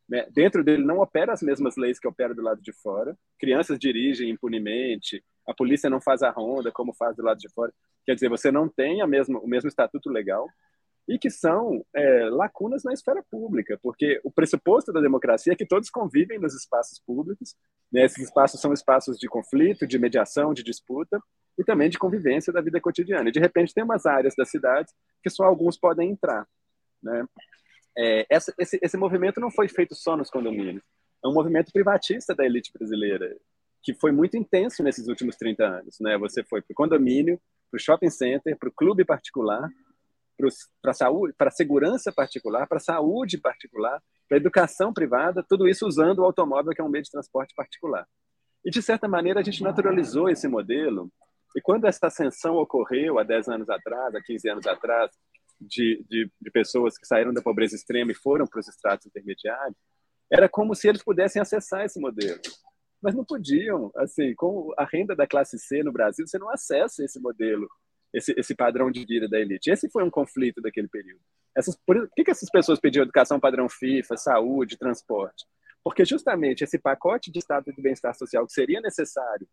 né? 0.08 0.26
Dentro 0.32 0.62
dele 0.62 0.84
não 0.84 0.98
opera 0.98 1.32
as 1.32 1.42
mesmas 1.42 1.76
leis 1.76 1.98
que 1.98 2.06
opera 2.06 2.34
do 2.34 2.42
lado 2.42 2.60
de 2.62 2.72
fora. 2.72 3.16
Crianças 3.38 3.78
dirigem 3.78 4.30
impunemente, 4.30 5.24
a 5.46 5.52
polícia 5.52 5.90
não 5.90 6.00
faz 6.00 6.22
a 6.22 6.30
ronda 6.30 6.70
como 6.70 6.94
faz 6.94 7.16
do 7.16 7.22
lado 7.22 7.38
de 7.38 7.52
fora. 7.52 7.72
Quer 8.06 8.14
dizer, 8.14 8.28
você 8.28 8.52
não 8.52 8.68
tem 8.68 9.02
a 9.02 9.06
mesma, 9.06 9.38
o 9.40 9.48
mesmo 9.48 9.68
estatuto 9.68 10.10
legal 10.10 10.46
e 11.06 11.18
que 11.18 11.28
são 11.28 11.84
é, 11.94 12.28
lacunas 12.30 12.82
na 12.82 12.92
esfera 12.92 13.23
pública, 13.30 13.78
porque 13.82 14.20
o 14.25 14.30
pressuposto 14.30 14.92
da 14.92 15.00
democracia 15.00 15.52
é 15.52 15.56
que 15.56 15.66
todos 15.66 15.90
convivem 15.90 16.38
nos 16.38 16.54
espaços 16.54 16.99
públicos. 16.99 17.54
Né? 17.92 18.04
Esses 18.04 18.25
espaços 18.25 18.61
são 18.61 18.73
espaços 18.73 19.18
de 19.18 19.28
conflito, 19.28 19.87
de 19.87 19.99
mediação, 19.99 20.54
de 20.54 20.62
disputa 20.62 21.20
e 21.58 21.64
também 21.64 21.90
de 21.90 21.99
convivência 21.99 22.52
da 22.52 22.62
vida 22.62 22.80
cotidiana. 22.80 23.28
E 23.28 23.32
de 23.32 23.40
repente 23.40 23.75
tem 23.75 23.84
umas 23.84 24.06
áreas 24.06 24.34
da 24.37 24.44
cidade 24.44 24.90
que 25.23 25.28
só 25.28 25.44
alguns 25.44 25.78
podem 25.78 26.11
entrar. 26.11 26.46
Né? 27.02 27.26
é, 27.96 28.26
essa, 28.28 28.52
esse, 28.58 28.78
esse 28.82 28.96
movimento 28.96 29.40
não 29.40 29.50
foi 29.50 29.68
feito 29.68 29.94
só 29.94 30.16
nos 30.16 30.30
condomínios. 30.30 30.82
É 31.25 31.28
um 31.28 31.32
movimento 31.32 31.73
privatista 31.73 32.34
da 32.34 32.44
elite 32.44 32.70
brasileira, 32.76 33.34
que 33.82 33.94
foi 33.94 34.12
muito 34.12 34.37
intenso 34.37 34.82
nesses 34.82 35.08
últimos 35.08 35.37
30 35.37 35.64
anos. 35.64 35.96
Né? 36.00 36.18
Você 36.18 36.42
foi 36.42 36.61
para 36.61 36.73
o 36.73 36.75
condomínio, 36.75 37.40
para 37.70 37.78
o 37.78 37.80
shopping 37.80 38.11
center, 38.11 38.56
para 38.58 38.68
o 38.68 38.73
clube 38.73 39.04
particular, 39.04 39.70
para 40.37 40.91
a 40.91 40.95
saúde, 40.95 41.35
para 41.37 41.49
a 41.49 41.53
segurança 41.53 42.12
particular, 42.12 42.67
para 42.67 42.79
a 42.79 42.81
saúde 42.81 43.38
particular, 43.38 44.03
para 44.29 44.37
a 44.37 44.41
educação 44.41 44.93
privada, 44.93 45.45
tudo 45.49 45.69
isso 45.69 45.87
usando 45.87 46.21
o 46.21 46.25
automóvel, 46.25 46.73
que 46.73 46.81
é 46.81 46.85
um 46.85 46.88
meio 46.88 47.05
de 47.05 47.11
transporte 47.11 47.55
particular. 47.55 48.07
E, 48.64 48.71
de 48.71 48.83
certa 48.83 49.07
maneira, 49.07 49.41
a 49.41 49.43
gente 49.43 49.62
naturalizou 49.62 50.29
esse 50.29 50.49
modelo. 50.49 51.11
E 51.57 51.61
quando 51.61 51.87
essa 51.87 52.07
ascensão 52.07 52.57
ocorreu 52.57 53.19
há 53.19 53.23
10 53.23 53.49
anos 53.49 53.69
atrás, 53.69 54.14
há 54.14 54.23
15 54.23 54.49
anos 54.49 54.67
atrás, 54.67 55.11
de, 55.61 56.05
de, 56.09 56.31
de 56.41 56.50
pessoas 56.50 56.99
que 56.99 57.07
saíram 57.07 57.33
da 57.33 57.43
pobreza 57.43 57.76
extrema 57.76 58.11
e 58.11 58.14
foram 58.14 58.47
para 58.47 58.61
os 58.61 58.69
estratos 58.69 59.07
intermediários, 59.07 59.76
era 60.31 60.49
como 60.49 60.75
se 60.75 60.88
eles 60.88 61.03
pudessem 61.03 61.41
acessar 61.41 61.85
esse 61.85 62.00
modelo. 62.00 62.41
Mas 63.00 63.14
não 63.14 63.25
podiam. 63.25 63.93
Assim, 63.97 64.35
com 64.35 64.73
a 64.79 64.85
renda 64.85 65.14
da 65.14 65.26
classe 65.26 65.59
C 65.59 65.83
no 65.83 65.93
Brasil, 65.93 66.26
você 66.26 66.38
não 66.38 66.50
acessa 66.50 67.05
esse 67.05 67.21
modelo, 67.21 67.69
esse, 68.14 68.33
esse 68.38 68.54
padrão 68.54 68.90
de 68.90 69.04
vida 69.04 69.28
da 69.28 69.40
elite. 69.40 69.71
Esse 69.71 69.90
foi 69.90 70.04
um 70.04 70.11
conflito 70.11 70.62
daquele 70.62 70.88
período. 70.88 71.21
Essas, 71.54 71.76
por 71.85 72.09
que, 72.14 72.25
que 72.25 72.30
essas 72.30 72.49
pessoas 72.49 72.78
pediam 72.78 73.02
educação 73.02 73.40
padrão 73.40 73.68
FIFA, 73.68 74.16
saúde, 74.16 74.78
transporte? 74.78 75.44
Porque 75.83 76.04
justamente 76.04 76.62
esse 76.62 76.78
pacote 76.78 77.30
de 77.30 77.40
estado 77.40 77.73
de 77.73 77.83
bem-estar 77.83 78.14
social 78.14 78.47
que 78.47 78.52
seria 78.52 78.80
necessário 78.80 79.47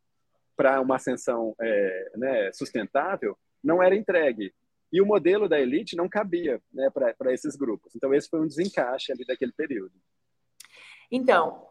para 0.55 0.79
uma 0.79 0.95
ascensão 0.95 1.55
é, 1.59 2.11
né, 2.15 2.51
sustentável 2.53 3.37
não 3.63 3.81
era 3.81 3.95
entregue. 3.95 4.53
E 4.93 5.01
o 5.01 5.05
modelo 5.05 5.49
da 5.49 5.59
elite 5.59 5.95
não 5.95 6.07
cabia 6.07 6.61
né, 6.71 6.89
para 6.89 7.33
esses 7.33 7.55
grupos. 7.55 7.95
Então, 7.95 8.13
esse 8.13 8.29
foi 8.29 8.41
um 8.41 8.47
desencaixe 8.47 9.11
ali 9.11 9.25
daquele 9.25 9.53
período. 9.53 9.93
Então, 11.09 11.67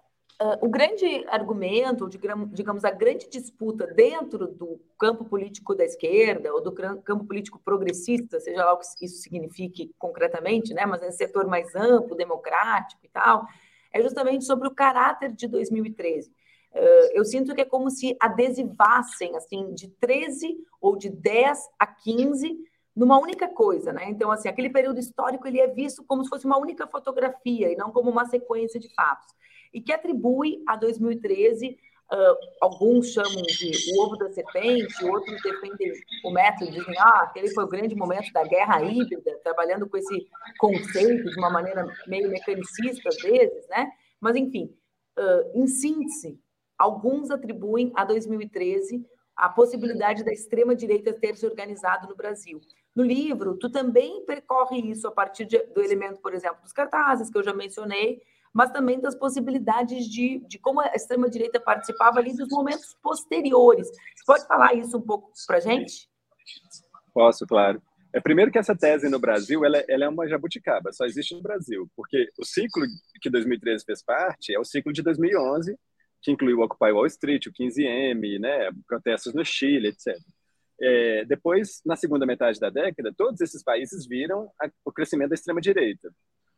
o 0.62 0.68
grande 0.70 1.24
argumento, 1.28 2.08
digamos, 2.08 2.84
a 2.84 2.90
grande 2.90 3.28
disputa 3.28 3.86
dentro 3.86 4.46
do 4.46 4.80
campo 4.98 5.24
político 5.24 5.74
da 5.74 5.84
esquerda 5.84 6.52
ou 6.54 6.62
do 6.62 6.72
campo 6.72 7.26
político 7.26 7.60
progressista, 7.62 8.40
seja 8.40 8.64
lá 8.64 8.72
o 8.72 8.78
que 8.78 9.04
isso 9.04 9.20
signifique 9.20 9.94
concretamente, 9.98 10.72
né, 10.72 10.86
mas 10.86 11.02
esse 11.02 11.18
setor 11.18 11.46
mais 11.46 11.74
amplo, 11.74 12.16
democrático 12.16 13.04
e 13.04 13.08
tal, 13.08 13.44
é 13.92 14.00
justamente 14.02 14.44
sobre 14.46 14.66
o 14.66 14.74
caráter 14.74 15.30
de 15.32 15.46
2013. 15.46 16.30
Uh, 16.72 17.10
eu 17.12 17.24
sinto 17.24 17.54
que 17.54 17.60
é 17.60 17.64
como 17.64 17.90
se 17.90 18.16
adesivassem, 18.18 19.36
assim, 19.36 19.74
de 19.74 19.88
13 19.88 20.56
ou 20.80 20.96
de 20.96 21.10
10 21.10 21.58
a 21.78 21.86
15 21.86 22.56
numa 23.00 23.18
única 23.18 23.48
coisa, 23.48 23.94
né? 23.94 24.10
Então, 24.10 24.30
assim, 24.30 24.46
aquele 24.46 24.68
período 24.68 25.00
histórico 25.00 25.48
ele 25.48 25.58
é 25.58 25.66
visto 25.66 26.04
como 26.04 26.22
se 26.22 26.28
fosse 26.28 26.44
uma 26.44 26.58
única 26.58 26.86
fotografia 26.86 27.72
e 27.72 27.74
não 27.74 27.90
como 27.90 28.10
uma 28.10 28.26
sequência 28.26 28.78
de 28.78 28.92
fatos. 28.92 29.26
E 29.72 29.80
que 29.80 29.90
atribui 29.90 30.62
a 30.68 30.76
2013, 30.76 31.78
uh, 32.12 32.36
alguns 32.60 33.06
chamam 33.06 33.42
de 33.42 33.72
o 33.94 34.02
ovo 34.02 34.18
da 34.18 34.28
serpente, 34.28 35.02
outros 35.02 35.40
defendem 35.40 35.92
o 36.22 36.30
método, 36.30 36.72
dizem, 36.72 36.94
ah, 36.98 37.22
aquele 37.22 37.48
foi 37.54 37.64
o 37.64 37.68
grande 37.68 37.94
momento 37.94 38.30
da 38.34 38.44
guerra 38.44 38.82
híbrida, 38.82 39.40
trabalhando 39.42 39.88
com 39.88 39.96
esse 39.96 40.28
conceito 40.58 41.30
de 41.30 41.38
uma 41.38 41.48
maneira 41.48 41.86
meio 42.06 42.28
mecanicista 42.28 43.08
às 43.08 43.16
vezes, 43.16 43.66
né? 43.68 43.90
Mas, 44.20 44.36
enfim, 44.36 44.76
uh, 45.18 45.58
em 45.58 45.66
síntese, 45.66 46.38
alguns 46.76 47.30
atribuem 47.30 47.92
a 47.96 48.04
2013 48.04 49.06
a 49.34 49.48
possibilidade 49.48 50.22
da 50.22 50.30
extrema-direita 50.30 51.14
ter 51.14 51.34
se 51.34 51.46
organizado 51.46 52.06
no 52.06 52.14
Brasil. 52.14 52.60
No 52.94 53.04
livro, 53.04 53.56
tu 53.56 53.70
também 53.70 54.24
percorre 54.24 54.78
isso 54.78 55.06
a 55.06 55.12
partir 55.12 55.44
de, 55.44 55.58
do 55.66 55.80
elemento, 55.80 56.20
por 56.20 56.34
exemplo, 56.34 56.60
dos 56.62 56.72
cartazes, 56.72 57.30
que 57.30 57.38
eu 57.38 57.42
já 57.42 57.54
mencionei, 57.54 58.20
mas 58.52 58.72
também 58.72 59.00
das 59.00 59.14
possibilidades 59.14 60.06
de, 60.06 60.40
de 60.48 60.58
como 60.58 60.80
a 60.80 60.92
extrema-direita 60.94 61.60
participava 61.60 62.18
ali 62.18 62.36
dos 62.36 62.48
momentos 62.48 62.96
posteriores. 63.00 63.88
Você 63.88 64.24
pode 64.26 64.46
falar 64.46 64.74
isso 64.74 64.96
um 64.96 65.02
pouco 65.02 65.30
para 65.46 65.58
a 65.58 65.60
gente? 65.60 66.08
Posso, 67.14 67.46
claro. 67.46 67.80
É 68.12 68.20
primeiro 68.20 68.50
que 68.50 68.58
essa 68.58 68.76
tese 68.76 69.08
no 69.08 69.20
Brasil 69.20 69.64
ela, 69.64 69.84
ela, 69.88 70.04
é 70.04 70.08
uma 70.08 70.26
jabuticaba, 70.26 70.92
só 70.92 71.04
existe 71.04 71.32
no 71.32 71.42
Brasil, 71.42 71.88
porque 71.94 72.28
o 72.38 72.44
ciclo 72.44 72.84
que 73.22 73.30
2013 73.30 73.84
fez 73.84 74.02
parte 74.02 74.52
é 74.52 74.58
o 74.58 74.64
ciclo 74.64 74.92
de 74.92 75.00
2011, 75.00 75.78
que 76.20 76.32
incluiu 76.32 76.58
o 76.58 76.64
Occupy 76.64 76.90
Wall 76.90 77.06
Street, 77.06 77.46
o 77.46 77.52
15M, 77.52 78.40
né, 78.40 78.68
protestos 78.88 79.32
no 79.32 79.44
Chile, 79.44 79.88
etc. 79.88 80.16
É, 80.82 81.24
depois, 81.26 81.82
na 81.84 81.94
segunda 81.94 82.24
metade 82.24 82.58
da 82.58 82.70
década, 82.70 83.12
todos 83.16 83.40
esses 83.40 83.62
países 83.62 84.06
viram 84.06 84.50
a, 84.60 84.70
o 84.84 84.92
crescimento 84.92 85.30
da 85.30 85.34
extrema-direita. 85.34 86.10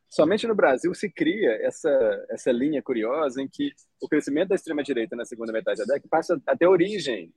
Somente 0.09 0.47
no 0.47 0.55
Brasil 0.55 0.95
se 0.95 1.11
cria 1.11 1.52
essa, 1.62 2.26
essa 2.31 2.52
linha 2.52 2.83
curiosa 2.83 3.43
em 3.43 3.49
que 3.49 3.73
o 4.00 4.09
crescimento 4.09 4.50
da 4.50 4.55
extrema-direita 4.55 5.17
na 5.17 5.25
segunda 5.25 5.52
metade 5.52 5.79
da 5.79 5.85
década 5.85 6.09
passa 6.11 6.41
a 6.47 6.57
ter 6.57 6.67
origem 6.67 7.33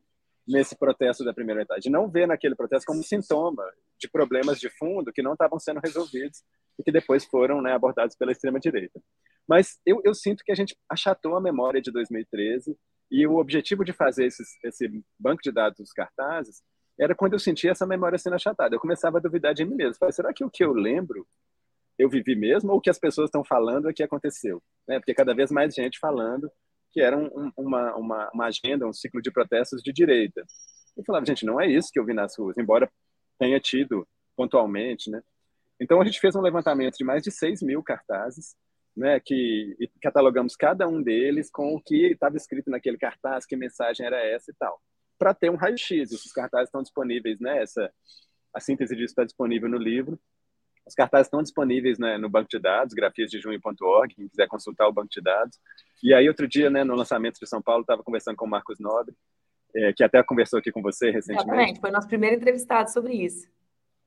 nesse 0.48 0.78
protesto 0.78 1.24
da 1.24 1.34
primeira 1.34 1.62
metade. 1.62 1.90
Não 1.90 2.10
vê 2.10 2.28
naquele 2.28 2.56
protesto 2.56 2.86
como 2.86 3.02
sintoma 3.02 3.64
de 4.00 4.10
problemas 4.10 4.60
de 4.60 4.70
fundo 4.70 5.12
que 5.12 5.24
não 5.24 5.34
estavam 5.34 5.58
sendo 5.58 5.80
resolvidos 5.80 6.44
e 6.78 6.84
que 6.84 6.92
depois 6.92 7.26
foram 7.26 7.62
né, 7.62 7.74
abordados 7.74 8.16
pela 8.16 8.32
extrema-direita. 8.32 9.02
Mas 9.48 9.80
eu, 9.86 10.02
eu, 10.04 10.14
sinto 10.14 10.44
que 10.44 10.52
a 10.52 10.56
gente 10.56 10.76
achatou 10.90 11.36
a 11.36 11.42
memória 11.42 11.82
de 11.82 11.92
2013 11.92 12.78
e 13.10 13.26
o 13.26 13.38
objetivo 13.38 13.84
de 13.84 13.94
fazer 13.94 14.26
esses, 14.26 14.50
esse 14.64 14.90
banco 15.18 15.42
de 15.42 15.52
dados 15.52 15.78
dos 15.78 15.94
cartazes 15.94 16.62
era 17.00 17.16
quando 17.16 17.34
eu 17.34 17.40
sentia 17.40 17.72
essa 17.72 17.86
memória 17.86 18.18
sendo 18.18 18.36
achatada. 18.36 18.76
Eu 18.76 18.80
começava 18.80 19.18
a 19.18 19.22
duvidar 19.22 19.54
de 19.54 19.66
mim 19.66 19.76
mesmo. 19.76 19.96
Falei, 19.96 20.14
será 20.14 20.34
que 20.34 20.44
o 20.44 20.50
que 20.50 20.64
eu 20.64 20.74
lembro 20.74 21.28
eu 21.98 22.10
vivi 22.10 22.36
mesmo 22.36 22.72
ou 22.72 22.78
o 22.78 22.82
que 22.82 22.90
as 22.90 23.00
pessoas 23.00 23.28
estão 23.28 23.44
falando 23.44 23.90
é 23.90 23.94
que 23.94 24.04
aconteceu? 24.04 24.62
Né? 24.88 25.00
Porque 25.00 25.14
cada 25.14 25.34
vez 25.34 25.52
mais 25.52 25.74
gente 25.74 26.00
falando 26.00 26.50
que 26.92 27.02
era 27.02 27.18
um, 27.18 27.52
uma, 27.58 27.96
uma, 27.96 28.30
uma, 28.34 28.46
agenda, 28.46 28.88
um 28.88 28.94
ciclo 28.94 29.22
de 29.22 29.30
protestos 29.30 29.82
de 29.84 29.92
direita. 29.92 30.46
Eu 30.96 31.04
falava, 31.04 31.26
gente, 31.26 31.46
não 31.46 31.60
é 31.60 31.68
isso 31.68 31.90
que 31.92 32.00
eu 32.00 32.06
vi 32.06 32.14
nas 32.14 32.38
ruas, 32.38 32.58
embora 32.58 32.90
tenha 33.38 33.60
tido 33.60 34.08
pontualmente, 34.36 35.10
né? 35.10 35.22
Então 35.80 36.00
a 36.00 36.06
gente 36.06 36.22
fez 36.22 36.36
um 36.36 36.42
levantamento 36.42 36.96
de 36.96 37.04
mais 37.04 37.22
de 37.22 37.32
6 37.32 37.62
mil 37.64 37.84
cartazes, 37.84 38.56
né, 38.96 39.20
que 39.20 39.76
catalogamos 40.02 40.56
cada 40.56 40.88
um 40.88 41.04
deles 41.04 41.50
com 41.52 41.76
o 41.76 41.82
que 41.82 42.14
estava 42.14 42.38
escrito 42.38 42.70
naquele 42.70 42.98
cartaz, 42.98 43.46
que 43.46 43.58
mensagem 43.58 44.06
era 44.06 44.26
essa 44.26 44.52
e 44.52 44.54
tal, 44.54 44.80
para 45.18 45.34
ter 45.34 45.50
um 45.50 45.56
raio-x. 45.56 46.12
Esses 46.12 46.32
cartazes 46.32 46.68
estão 46.68 46.82
disponíveis, 46.82 47.40
né? 47.40 47.62
Essa, 47.62 47.92
a 48.54 48.60
síntese 48.60 48.96
disso 48.96 49.12
está 49.12 49.24
disponível 49.24 49.70
no 49.70 49.78
livro. 49.78 50.20
Os 50.86 50.94
cartazes 50.94 51.28
estão 51.28 51.42
disponíveis 51.42 51.98
né, 51.98 52.18
no 52.18 52.30
banco 52.30 52.48
de 52.48 52.60
dados, 52.60 52.94
grafiasdejunho.org, 52.94 54.14
quem 54.14 54.28
quiser 54.28 54.48
consultar 54.48 54.88
o 54.88 54.94
banco 54.94 55.10
de 55.10 55.20
dados. 55.20 55.58
E 56.04 56.14
aí, 56.14 56.28
outro 56.28 56.48
dia, 56.48 56.70
né, 56.70 56.84
no 56.84 56.96
lançamento 56.96 57.40
de 57.40 57.48
São 57.48 57.62
Paulo, 57.62 57.82
estava 57.82 58.04
conversando 58.04 58.36
com 58.36 58.46
o 58.46 58.50
Marcos 58.50 58.80
Nobre, 58.80 59.16
é, 59.76 59.92
que 59.94 60.04
até 60.04 60.22
conversou 60.22 60.60
aqui 60.60 60.72
com 60.72 60.84
você 60.84 61.10
recentemente. 61.10 61.50
Exatamente, 61.50 61.80
foi 61.80 61.90
nosso 61.90 62.08
primeiro 62.08 62.36
entrevistado 62.36 62.92
sobre 62.92 63.14
isso. 63.14 63.48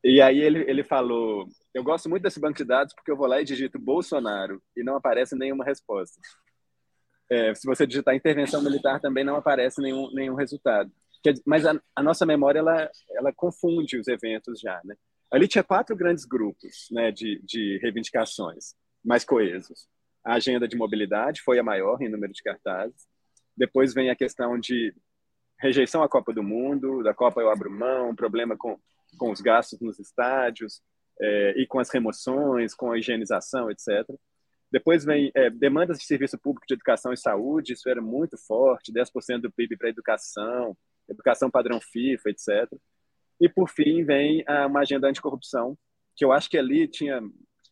E 0.04 0.20
aí 0.20 0.38
ele, 0.38 0.60
ele 0.70 0.84
falou, 0.84 1.48
eu 1.74 1.82
gosto 1.82 2.08
muito 2.08 2.22
desse 2.22 2.38
banco 2.38 2.56
de 2.56 2.64
dados 2.64 2.94
porque 2.94 3.10
eu 3.10 3.16
vou 3.16 3.26
lá 3.26 3.40
e 3.40 3.44
digito 3.44 3.80
Bolsonaro 3.80 4.62
e 4.76 4.84
não 4.84 4.94
aparece 4.94 5.36
nenhuma 5.36 5.64
resposta. 5.64 6.20
É, 7.30 7.54
se 7.54 7.66
você 7.66 7.86
digitar 7.86 8.14
intervenção 8.14 8.62
militar 8.62 9.00
também 9.00 9.24
não 9.24 9.36
aparece 9.36 9.80
nenhum, 9.80 10.10
nenhum 10.12 10.34
resultado. 10.34 10.90
Mas 11.44 11.66
a, 11.66 11.80
a 11.94 12.02
nossa 12.02 12.24
memória, 12.24 12.60
ela, 12.60 12.90
ela 13.10 13.32
confunde 13.32 13.98
os 13.98 14.08
eventos 14.08 14.60
já, 14.60 14.80
né? 14.84 14.94
Ali 15.30 15.46
tinha 15.46 15.62
quatro 15.62 15.94
grandes 15.94 16.24
grupos 16.24 16.88
né, 16.90 17.12
de, 17.12 17.40
de 17.44 17.78
reivindicações 17.82 18.74
mais 19.04 19.24
coesos. 19.24 19.86
A 20.24 20.34
agenda 20.34 20.66
de 20.66 20.76
mobilidade 20.76 21.42
foi 21.42 21.58
a 21.58 21.62
maior 21.62 22.00
em 22.00 22.08
número 22.08 22.32
de 22.32 22.42
cartazes. 22.42 23.06
Depois 23.56 23.92
vem 23.92 24.08
a 24.10 24.16
questão 24.16 24.58
de 24.58 24.94
rejeição 25.58 26.02
à 26.02 26.08
Copa 26.08 26.32
do 26.32 26.42
Mundo, 26.42 27.02
da 27.02 27.12
Copa 27.12 27.40
eu 27.40 27.50
abro 27.50 27.70
mão, 27.70 28.14
problema 28.14 28.56
com, 28.56 28.78
com 29.18 29.30
os 29.30 29.40
gastos 29.40 29.80
nos 29.80 29.98
estádios 29.98 30.80
é, 31.20 31.54
e 31.60 31.66
com 31.66 31.78
as 31.78 31.90
remoções, 31.90 32.74
com 32.74 32.92
a 32.92 32.98
higienização, 32.98 33.70
etc. 33.70 34.08
Depois 34.70 35.04
vem 35.04 35.30
é, 35.34 35.48
demandas 35.48 35.98
de 35.98 36.04
serviço 36.04 36.38
público 36.38 36.66
de 36.66 36.74
educação 36.74 37.12
e 37.12 37.16
saúde, 37.16 37.72
isso 37.72 37.88
era 37.88 38.02
muito 38.02 38.36
forte, 38.36 38.92
10% 38.92 39.40
do 39.40 39.52
PIB 39.52 39.76
para 39.76 39.88
educação, 39.88 40.76
educação 41.08 41.50
padrão 41.50 41.80
FIFA, 41.80 42.30
etc. 42.30 42.78
E, 43.40 43.48
por 43.48 43.68
fim, 43.70 44.04
vem 44.04 44.44
uma 44.66 44.80
agenda 44.80 45.08
anticorrupção, 45.08 45.76
que 46.16 46.24
eu 46.24 46.32
acho 46.32 46.50
que 46.50 46.58
ali 46.58 46.88
tinha, 46.88 47.22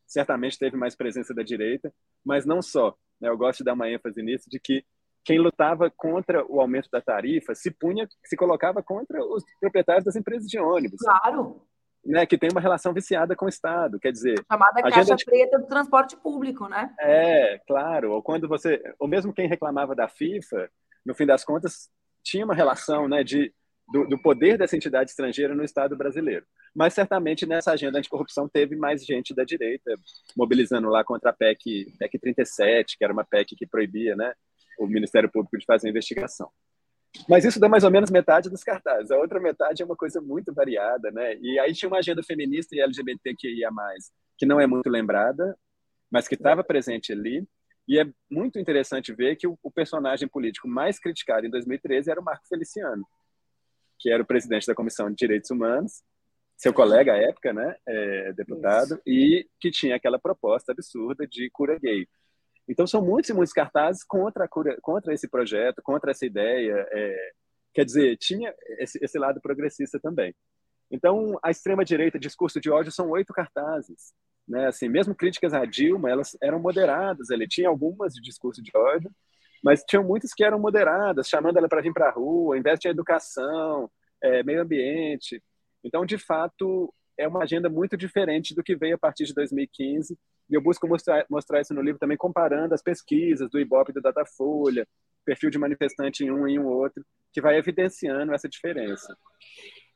certamente 0.06 0.58
teve 0.58 0.76
mais 0.76 0.94
presença 0.94 1.34
da 1.34 1.42
direita, 1.42 1.92
mas 2.24 2.46
não 2.46 2.62
só. 2.62 2.96
Né? 3.20 3.28
Eu 3.28 3.36
gosto 3.36 3.58
de 3.58 3.64
dar 3.64 3.74
uma 3.74 3.90
ênfase 3.90 4.22
nisso, 4.22 4.48
de 4.48 4.58
que 4.60 4.84
quem 5.24 5.38
lutava 5.38 5.90
contra 5.90 6.46
o 6.46 6.60
aumento 6.60 6.88
da 6.88 7.00
tarifa 7.00 7.52
se 7.54 7.70
punha, 7.72 8.08
se 8.24 8.36
colocava 8.36 8.80
contra 8.82 9.22
os 9.24 9.42
proprietários 9.60 10.04
das 10.04 10.14
empresas 10.14 10.48
de 10.48 10.58
ônibus. 10.58 11.00
Claro. 11.00 11.66
Né, 12.06 12.24
que 12.24 12.38
tem 12.38 12.48
uma 12.52 12.60
relação 12.60 12.94
viciada 12.94 13.34
com 13.34 13.46
o 13.46 13.48
Estado, 13.48 13.98
quer 13.98 14.12
dizer... 14.12 14.36
Chamada 14.50 14.80
caixa 14.80 15.16
de... 15.16 15.24
preta 15.24 15.58
do 15.58 15.66
transporte 15.66 16.16
público, 16.16 16.68
né? 16.68 16.94
É, 17.00 17.58
claro. 17.66 18.12
Ou 18.12 18.22
quando 18.22 18.46
você... 18.46 18.80
Ou 18.98 19.08
mesmo 19.08 19.32
quem 19.32 19.48
reclamava 19.48 19.92
da 19.92 20.08
FIFA, 20.08 20.70
no 21.04 21.14
fim 21.14 21.26
das 21.26 21.44
contas, 21.44 21.90
tinha 22.22 22.44
uma 22.44 22.54
relação 22.54 23.08
né, 23.08 23.24
de 23.24 23.52
do, 23.88 24.06
do, 24.06 24.18
poder 24.18 24.58
dessa 24.58 24.76
entidade 24.76 25.10
estrangeira 25.10 25.54
no 25.54 25.64
Estado 25.64 25.96
brasileiro. 25.96 26.44
Mas 26.74 26.94
certamente 26.94 27.46
nessa 27.46 27.72
agenda 27.72 27.98
anticorrupção 27.98 28.48
teve 28.48 28.76
mais 28.76 29.04
gente 29.04 29.34
da 29.34 29.44
direita 29.44 29.94
mobilizando 30.36 30.88
lá 30.88 31.04
contra 31.04 31.30
a 31.30 31.32
PEC, 31.32 31.96
PEC 31.98 32.18
37, 32.18 32.98
que 32.98 33.04
era 33.04 33.12
uma 33.12 33.24
PEC 33.24 33.54
que 33.56 33.66
proibia 33.66 34.16
né, 34.16 34.32
o 34.78 34.86
Ministério 34.86 35.30
Público 35.30 35.56
de 35.56 35.64
fazer 35.64 35.88
investigação. 35.88 36.50
Mas 37.28 37.44
isso 37.44 37.60
dá 37.60 37.68
mais 37.68 37.84
ou 37.84 37.90
menos 37.90 38.10
metade 38.10 38.50
dos 38.50 38.62
cartazes. 38.62 39.10
A 39.10 39.18
outra 39.18 39.40
metade 39.40 39.82
é 39.82 39.84
uma 39.84 39.96
coisa 39.96 40.20
muito 40.20 40.52
variada, 40.52 41.10
né? 41.10 41.36
E 41.40 41.58
aí 41.58 41.72
tinha 41.72 41.88
uma 41.88 41.98
agenda 41.98 42.22
feminista 42.22 42.74
e 42.74 42.80
LGBTQIA+, 42.80 43.70
que 44.36 44.46
não 44.46 44.60
é 44.60 44.66
muito 44.66 44.88
lembrada, 44.88 45.56
mas 46.10 46.28
que 46.28 46.34
estava 46.34 46.62
presente 46.62 47.12
ali. 47.12 47.46
E 47.88 47.98
é 48.00 48.06
muito 48.30 48.58
interessante 48.58 49.12
ver 49.12 49.36
que 49.36 49.46
o, 49.46 49.58
o 49.62 49.70
personagem 49.70 50.28
político 50.28 50.68
mais 50.68 50.98
criticado 50.98 51.46
em 51.46 51.50
2013 51.50 52.10
era 52.10 52.20
o 52.20 52.24
Marco 52.24 52.46
Feliciano, 52.48 53.06
que 53.98 54.10
era 54.10 54.22
o 54.22 54.26
presidente 54.26 54.66
da 54.66 54.74
Comissão 54.74 55.08
de 55.08 55.16
Direitos 55.16 55.50
Humanos, 55.50 56.02
seu 56.56 56.72
colega 56.72 57.12
à 57.12 57.16
época, 57.16 57.52
né, 57.52 57.76
é, 57.86 58.32
deputado, 58.32 58.94
Isso. 58.94 59.02
e 59.06 59.46
que 59.60 59.70
tinha 59.70 59.94
aquela 59.94 60.18
proposta 60.18 60.72
absurda 60.72 61.26
de 61.26 61.50
cura 61.50 61.78
gay. 61.78 62.08
Então 62.68 62.86
são 62.86 63.00
muitos 63.02 63.30
e 63.30 63.34
muitos 63.34 63.52
cartazes 63.52 64.02
contra 64.04 64.44
a 64.44 64.48
cura, 64.48 64.76
contra 64.82 65.14
esse 65.14 65.28
projeto, 65.28 65.82
contra 65.82 66.10
essa 66.10 66.26
ideia. 66.26 66.86
É, 66.90 67.32
quer 67.72 67.84
dizer, 67.84 68.16
tinha 68.16 68.54
esse, 68.78 68.98
esse 69.02 69.18
lado 69.18 69.40
progressista 69.40 70.00
também. 70.00 70.34
Então 70.90 71.38
a 71.42 71.50
extrema 71.50 71.84
direita, 71.84 72.18
discurso 72.18 72.60
de 72.60 72.70
ódio, 72.70 72.92
são 72.92 73.10
oito 73.10 73.32
cartazes. 73.32 74.12
Né? 74.48 74.66
Assim, 74.66 74.88
mesmo 74.88 75.14
críticas 75.14 75.52
à 75.52 75.64
Dilma, 75.64 76.10
elas 76.10 76.36
eram 76.42 76.60
moderadas. 76.60 77.30
Ele 77.30 77.46
tinha 77.46 77.68
algumas 77.68 78.14
de 78.14 78.20
discurso 78.20 78.62
de 78.62 78.70
ódio, 78.76 79.10
mas 79.62 79.82
tinham 79.84 80.04
muitas 80.04 80.32
que 80.32 80.44
eram 80.44 80.58
moderadas, 80.58 81.28
chamando 81.28 81.56
ela 81.56 81.68
para 81.68 81.82
vir 81.82 81.92
para 81.92 82.08
a 82.08 82.12
rua, 82.12 82.58
investe 82.58 82.86
em 82.86 82.90
educação, 82.90 83.90
é, 84.22 84.42
meio 84.42 84.62
ambiente. 84.62 85.42
Então, 85.82 86.04
de 86.06 86.18
fato, 86.18 86.92
é 87.18 87.26
uma 87.26 87.42
agenda 87.42 87.68
muito 87.68 87.96
diferente 87.96 88.54
do 88.54 88.62
que 88.62 88.76
veio 88.76 88.94
a 88.96 88.98
partir 88.98 89.24
de 89.24 89.34
2015, 89.34 90.18
e 90.48 90.54
eu 90.54 90.62
busco 90.62 90.86
mostrar, 90.86 91.26
mostrar 91.28 91.60
isso 91.60 91.74
no 91.74 91.82
livro 91.82 91.98
também, 91.98 92.16
comparando 92.16 92.74
as 92.74 92.82
pesquisas 92.82 93.50
do 93.50 93.58
Ibope 93.58 93.92
do 93.92 94.00
Datafolha, 94.00 94.86
perfil 95.24 95.50
de 95.50 95.58
manifestante 95.58 96.24
em 96.24 96.30
um 96.30 96.46
e 96.46 96.54
em 96.54 96.58
um 96.58 96.66
outro, 96.66 97.04
que 97.32 97.40
vai 97.40 97.56
evidenciando 97.56 98.32
essa 98.32 98.48
diferença. 98.48 99.16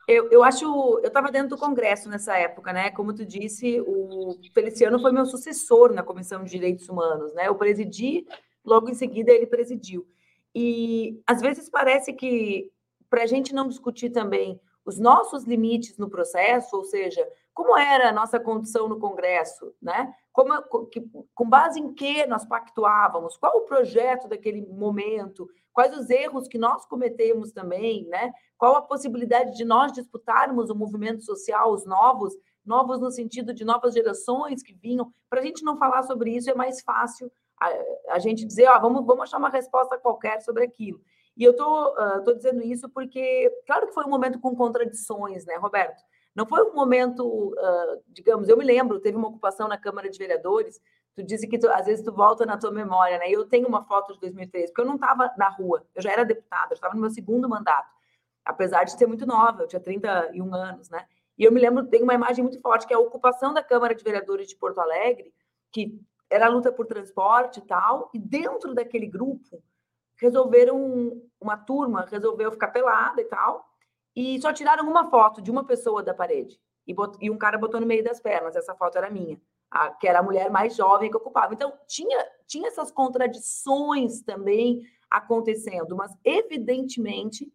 Eu, 0.08 0.28
eu 0.30 0.42
acho, 0.42 0.64
eu 0.64 1.06
estava 1.06 1.30
dentro 1.30 1.50
do 1.50 1.58
Congresso 1.58 2.08
nessa 2.08 2.36
época, 2.36 2.72
né? 2.72 2.90
Como 2.90 3.14
tu 3.14 3.24
disse, 3.24 3.80
o 3.80 4.36
Feliciano 4.52 5.00
foi 5.00 5.12
meu 5.12 5.24
sucessor 5.24 5.92
na 5.92 6.02
Comissão 6.02 6.42
de 6.42 6.50
Direitos 6.50 6.88
Humanos, 6.88 7.32
né? 7.34 7.46
Eu 7.46 7.54
presidi 7.54 8.26
logo 8.64 8.88
em 8.88 8.94
seguida 8.94 9.32
ele 9.32 9.46
presidiu. 9.46 10.06
E 10.54 11.20
às 11.26 11.40
vezes 11.40 11.68
parece 11.68 12.12
que, 12.12 12.70
para 13.08 13.22
a 13.22 13.26
gente 13.26 13.54
não 13.54 13.68
discutir 13.68 14.10
também 14.10 14.60
os 14.84 14.98
nossos 14.98 15.44
limites 15.44 15.96
no 15.96 16.10
processo, 16.10 16.76
ou 16.76 16.84
seja, 16.84 17.24
como 17.52 17.76
era 17.76 18.08
a 18.08 18.12
nossa 18.12 18.38
condição 18.38 18.88
no 18.88 18.98
Congresso, 18.98 19.74
né? 19.80 20.12
Como, 20.32 20.52
com 21.34 21.48
base 21.48 21.80
em 21.80 21.92
que 21.92 22.26
nós 22.26 22.46
pactuávamos, 22.46 23.36
qual 23.36 23.58
o 23.58 23.62
projeto 23.62 24.28
daquele 24.28 24.64
momento, 24.66 25.48
quais 25.72 25.96
os 25.96 26.08
erros 26.08 26.48
que 26.48 26.58
nós 26.58 26.86
cometemos 26.86 27.52
também, 27.52 28.06
né? 28.06 28.32
Qual 28.56 28.76
a 28.76 28.82
possibilidade 28.82 29.56
de 29.56 29.64
nós 29.64 29.92
disputarmos 29.92 30.70
o 30.70 30.74
movimento 30.74 31.22
social, 31.22 31.72
os 31.72 31.84
novos, 31.84 32.34
novos 32.64 33.00
no 33.00 33.10
sentido 33.10 33.52
de 33.52 33.64
novas 33.64 33.94
gerações 33.94 34.62
que 34.62 34.74
vinham. 34.74 35.12
Para 35.28 35.40
a 35.40 35.44
gente 35.44 35.64
não 35.64 35.76
falar 35.76 36.02
sobre 36.04 36.36
isso 36.36 36.50
é 36.50 36.54
mais 36.54 36.80
fácil 36.82 37.30
a, 37.60 38.14
a 38.14 38.18
gente 38.18 38.44
dizer, 38.44 38.68
ó, 38.68 38.78
vamos, 38.78 39.04
vamos 39.04 39.24
achar 39.24 39.38
uma 39.38 39.50
resposta 39.50 39.98
qualquer 39.98 40.40
sobre 40.42 40.64
aquilo. 40.64 41.00
E 41.36 41.44
eu 41.44 41.54
tô, 41.54 41.92
uh, 41.92 42.22
tô 42.24 42.34
dizendo 42.34 42.62
isso 42.62 42.88
porque, 42.88 43.50
claro 43.66 43.86
que 43.86 43.94
foi 43.94 44.04
um 44.04 44.10
momento 44.10 44.38
com 44.40 44.54
contradições, 44.54 45.44
né, 45.46 45.56
Roberto? 45.56 46.02
Não 46.40 46.46
foi 46.46 46.62
um 46.62 46.72
momento, 46.72 47.52
uh, 47.52 48.02
digamos, 48.08 48.48
eu 48.48 48.56
me 48.56 48.64
lembro, 48.64 48.98
teve 48.98 49.14
uma 49.14 49.28
ocupação 49.28 49.68
na 49.68 49.76
Câmara 49.76 50.08
de 50.08 50.16
Vereadores, 50.16 50.80
tu 51.14 51.22
disse 51.22 51.46
que 51.46 51.58
tu, 51.58 51.68
às 51.68 51.84
vezes 51.84 52.02
tu 52.02 52.10
volta 52.10 52.46
na 52.46 52.56
tua 52.56 52.70
memória, 52.70 53.18
né? 53.18 53.30
Eu 53.30 53.44
tenho 53.44 53.68
uma 53.68 53.84
foto 53.84 54.14
de 54.14 54.20
2013, 54.20 54.68
porque 54.68 54.80
eu 54.80 54.86
não 54.86 54.94
estava 54.94 55.30
na 55.36 55.50
rua, 55.50 55.84
eu 55.94 56.00
já 56.00 56.10
era 56.10 56.24
deputada, 56.24 56.68
eu 56.70 56.76
estava 56.76 56.94
no 56.94 57.00
meu 57.02 57.10
segundo 57.10 57.46
mandato, 57.46 57.94
apesar 58.42 58.84
de 58.84 58.92
ser 58.92 59.06
muito 59.06 59.26
nova, 59.26 59.64
eu 59.64 59.68
tinha 59.68 59.80
31 59.80 60.54
anos, 60.54 60.88
né? 60.88 61.06
E 61.36 61.44
eu 61.44 61.52
me 61.52 61.60
lembro, 61.60 61.86
tem 61.86 62.02
uma 62.02 62.14
imagem 62.14 62.42
muito 62.42 62.58
forte, 62.58 62.86
que 62.86 62.94
é 62.94 62.96
a 62.96 63.00
ocupação 63.00 63.52
da 63.52 63.62
Câmara 63.62 63.94
de 63.94 64.02
Vereadores 64.02 64.48
de 64.48 64.56
Porto 64.56 64.80
Alegre, 64.80 65.34
que 65.70 66.00
era 66.30 66.46
a 66.46 66.48
luta 66.48 66.72
por 66.72 66.86
transporte 66.86 67.58
e 67.58 67.66
tal, 67.66 68.08
e 68.14 68.18
dentro 68.18 68.72
daquele 68.72 69.06
grupo 69.06 69.62
resolveram, 70.16 71.20
uma 71.38 71.58
turma 71.58 72.08
resolveu 72.10 72.50
ficar 72.50 72.68
pelada 72.68 73.20
e 73.20 73.26
tal, 73.26 73.69
e 74.20 74.40
só 74.40 74.52
tiraram 74.52 74.86
uma 74.86 75.08
foto 75.08 75.40
de 75.40 75.50
uma 75.50 75.64
pessoa 75.64 76.02
da 76.02 76.12
parede. 76.12 76.60
E, 76.86 76.92
bot, 76.92 77.16
e 77.20 77.30
um 77.30 77.38
cara 77.38 77.56
botou 77.56 77.80
no 77.80 77.86
meio 77.86 78.04
das 78.04 78.20
pernas, 78.20 78.54
essa 78.54 78.74
foto 78.74 78.98
era 78.98 79.10
minha, 79.10 79.40
a, 79.70 79.90
que 79.90 80.06
era 80.06 80.18
a 80.18 80.22
mulher 80.22 80.50
mais 80.50 80.76
jovem 80.76 81.10
que 81.10 81.16
ocupava. 81.16 81.54
Então, 81.54 81.72
tinha, 81.86 82.26
tinha 82.46 82.68
essas 82.68 82.90
contradições 82.90 84.22
também 84.22 84.82
acontecendo, 85.10 85.96
mas 85.96 86.12
evidentemente 86.24 87.50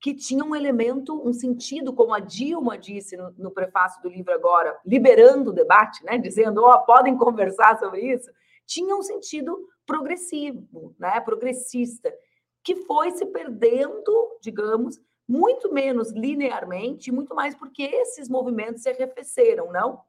que 0.00 0.14
tinha 0.14 0.44
um 0.44 0.54
elemento, 0.54 1.20
um 1.26 1.32
sentido, 1.32 1.92
como 1.92 2.14
a 2.14 2.20
Dilma 2.20 2.78
disse 2.78 3.16
no, 3.16 3.32
no 3.36 3.50
prefácio 3.50 4.00
do 4.02 4.08
livro 4.08 4.32
agora, 4.32 4.78
liberando 4.84 5.50
o 5.50 5.52
debate, 5.52 6.04
né, 6.04 6.18
dizendo, 6.18 6.62
ó, 6.62 6.74
oh, 6.74 6.84
podem 6.84 7.16
conversar 7.16 7.78
sobre 7.78 8.12
isso, 8.12 8.30
tinha 8.64 8.94
um 8.94 9.02
sentido 9.02 9.58
progressivo, 9.84 10.94
né, 10.98 11.20
progressista, 11.20 12.12
que 12.62 12.76
foi 12.76 13.10
se 13.12 13.26
perdendo, 13.26 14.38
digamos, 14.40 15.00
muito 15.28 15.70
menos 15.72 16.10
linearmente, 16.10 17.12
muito 17.12 17.34
mais 17.34 17.54
porque 17.54 17.82
esses 17.82 18.28
movimentos 18.28 18.82
se 18.82 18.88
arrefeceram, 18.88 19.70
não? 19.70 20.00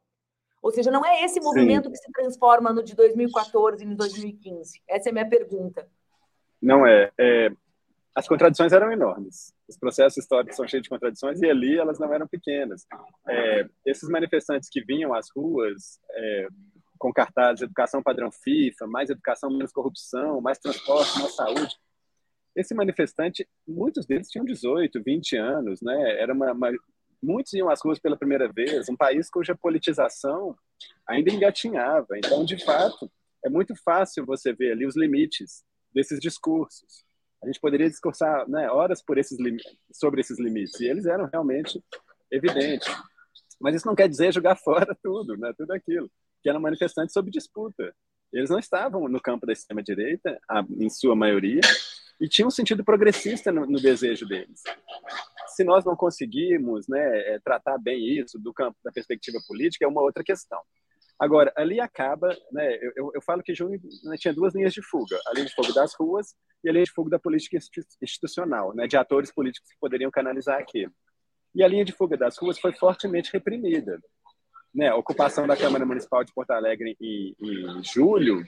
Ou 0.61 0.71
seja, 0.71 0.89
não 0.89 1.05
é 1.05 1.23
esse 1.23 1.39
movimento 1.41 1.85
Sim. 1.85 1.91
que 1.91 1.97
se 1.97 2.11
transforma 2.11 2.71
no 2.71 2.83
de 2.83 2.95
2014 2.95 3.83
e 3.83 3.87
no 3.87 3.95
2015. 3.95 4.81
Essa 4.87 5.09
é 5.09 5.11
a 5.11 5.13
minha 5.13 5.29
pergunta. 5.29 5.87
Não 6.61 6.85
é. 6.85 7.11
é. 7.17 7.49
As 8.15 8.27
contradições 8.27 8.73
eram 8.73 8.91
enormes. 8.91 9.53
Os 9.67 9.77
processos 9.77 10.17
históricos 10.17 10.55
são 10.55 10.67
cheios 10.67 10.83
de 10.83 10.89
contradições 10.89 11.41
e 11.41 11.49
ali 11.49 11.77
elas 11.77 11.99
não 11.99 12.13
eram 12.13 12.27
pequenas. 12.27 12.85
É, 13.27 13.69
esses 13.85 14.09
manifestantes 14.09 14.69
que 14.69 14.83
vinham 14.83 15.13
às 15.13 15.29
ruas 15.33 15.99
é, 16.11 16.47
com 16.97 17.13
cartazes 17.13 17.61
educação 17.61 18.03
padrão 18.03 18.29
FIFA, 18.31 18.87
mais 18.87 19.09
educação, 19.09 19.49
menos 19.49 19.71
corrupção, 19.71 20.41
mais 20.41 20.59
transporte, 20.59 21.19
mais 21.19 21.35
saúde, 21.35 21.77
esse 22.55 22.73
manifestante, 22.73 23.47
muitos 23.67 24.05
deles 24.05 24.29
tinham 24.29 24.45
18, 24.45 25.01
20 25.03 25.37
anos, 25.37 25.81
né? 25.81 26.19
Era 26.19 26.33
uma, 26.33 26.51
uma, 26.51 26.71
muitos 27.21 27.53
iam 27.53 27.69
às 27.69 27.81
ruas 27.81 27.99
pela 27.99 28.17
primeira 28.17 28.51
vez, 28.51 28.89
um 28.89 28.95
país 28.95 29.29
cuja 29.29 29.55
politização 29.55 30.55
ainda 31.07 31.31
engatinhava. 31.31 32.17
Então, 32.17 32.43
de 32.43 32.63
fato, 32.63 33.09
é 33.43 33.49
muito 33.49 33.73
fácil 33.83 34.25
você 34.25 34.53
ver 34.53 34.71
ali 34.71 34.85
os 34.85 34.95
limites 34.95 35.63
desses 35.93 36.19
discursos. 36.19 37.05
A 37.41 37.47
gente 37.47 37.59
poderia 37.59 37.89
discursar 37.89 38.47
né, 38.49 38.69
horas 38.69 39.01
por 39.01 39.17
esses 39.17 39.37
sobre 39.93 40.21
esses 40.21 40.39
limites, 40.39 40.79
e 40.79 40.87
eles 40.87 41.05
eram 41.05 41.29
realmente 41.31 41.81
evidentes. 42.31 42.93
Mas 43.59 43.75
isso 43.75 43.87
não 43.87 43.95
quer 43.95 44.09
dizer 44.09 44.33
jogar 44.33 44.55
fora 44.59 44.95
tudo, 45.01 45.37
né, 45.37 45.53
tudo 45.57 45.71
aquilo, 45.71 46.09
que 46.41 46.49
eram 46.49 46.59
manifestantes 46.59 47.13
sob 47.13 47.31
disputa. 47.31 47.93
Eles 48.31 48.49
não 48.49 48.59
estavam 48.59 49.07
no 49.07 49.19
campo 49.19 49.45
da 49.45 49.53
extrema-direita, 49.53 50.39
em 50.77 50.89
sua 50.89 51.15
maioria, 51.15 51.61
e 52.19 52.27
tinha 52.27 52.47
um 52.47 52.51
sentido 52.51 52.83
progressista 52.83 53.51
no, 53.51 53.65
no 53.65 53.79
desejo 53.79 54.27
deles. 54.27 54.61
Se 55.55 55.63
nós 55.63 55.85
não 55.85 55.95
conseguirmos 55.95 56.87
né, 56.87 57.33
é, 57.33 57.39
tratar 57.39 57.77
bem 57.77 58.19
isso 58.19 58.37
do 58.37 58.53
campo 58.53 58.77
da 58.83 58.91
perspectiva 58.91 59.37
política, 59.47 59.85
é 59.85 59.87
uma 59.87 60.01
outra 60.01 60.23
questão. 60.23 60.59
Agora, 61.17 61.51
ali 61.55 61.81
acaba, 61.81 62.29
né, 62.51 62.77
eu, 62.95 63.11
eu 63.13 63.21
falo 63.21 63.43
que 63.43 63.53
junho 63.53 63.79
né, 64.03 64.15
tinha 64.17 64.33
duas 64.33 64.55
linhas 64.55 64.73
de 64.73 64.81
fuga, 64.81 65.19
a 65.27 65.33
linha 65.33 65.45
de 65.45 65.53
fuga 65.53 65.73
das 65.73 65.93
ruas 65.93 66.33
e 66.63 66.69
a 66.69 66.71
linha 66.71 66.85
de 66.85 66.91
fuga 66.91 67.09
da 67.09 67.19
política 67.19 67.57
institucional, 68.01 68.73
né, 68.73 68.87
de 68.87 68.95
atores 68.95 69.31
políticos 69.31 69.69
que 69.69 69.79
poderiam 69.79 70.11
canalizar 70.11 70.59
aquilo. 70.59 70.93
E 71.53 71.63
a 71.63 71.67
linha 71.67 71.83
de 71.83 71.91
fuga 71.91 72.15
das 72.15 72.37
ruas 72.37 72.59
foi 72.59 72.71
fortemente 72.71 73.31
reprimida. 73.33 73.99
Né, 74.73 74.87
a 74.87 74.95
ocupação 74.95 75.47
da 75.47 75.57
Câmara 75.57 75.85
Municipal 75.85 76.23
de 76.23 76.33
Porto 76.33 76.51
Alegre 76.51 76.95
em, 77.01 77.35
em 77.41 77.83
julho 77.83 78.45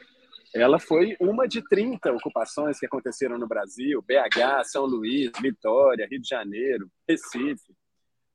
ela 0.53 0.79
foi 0.79 1.15
uma 1.19 1.47
de 1.47 1.61
30 1.67 2.11
ocupações 2.11 2.79
que 2.79 2.85
aconteceram 2.85 3.37
no 3.37 3.47
Brasil, 3.47 4.01
BH, 4.01 4.65
São 4.65 4.85
Luís, 4.85 5.31
Vitória, 5.41 6.07
Rio 6.09 6.21
de 6.21 6.27
Janeiro, 6.27 6.89
Recife. 7.07 7.73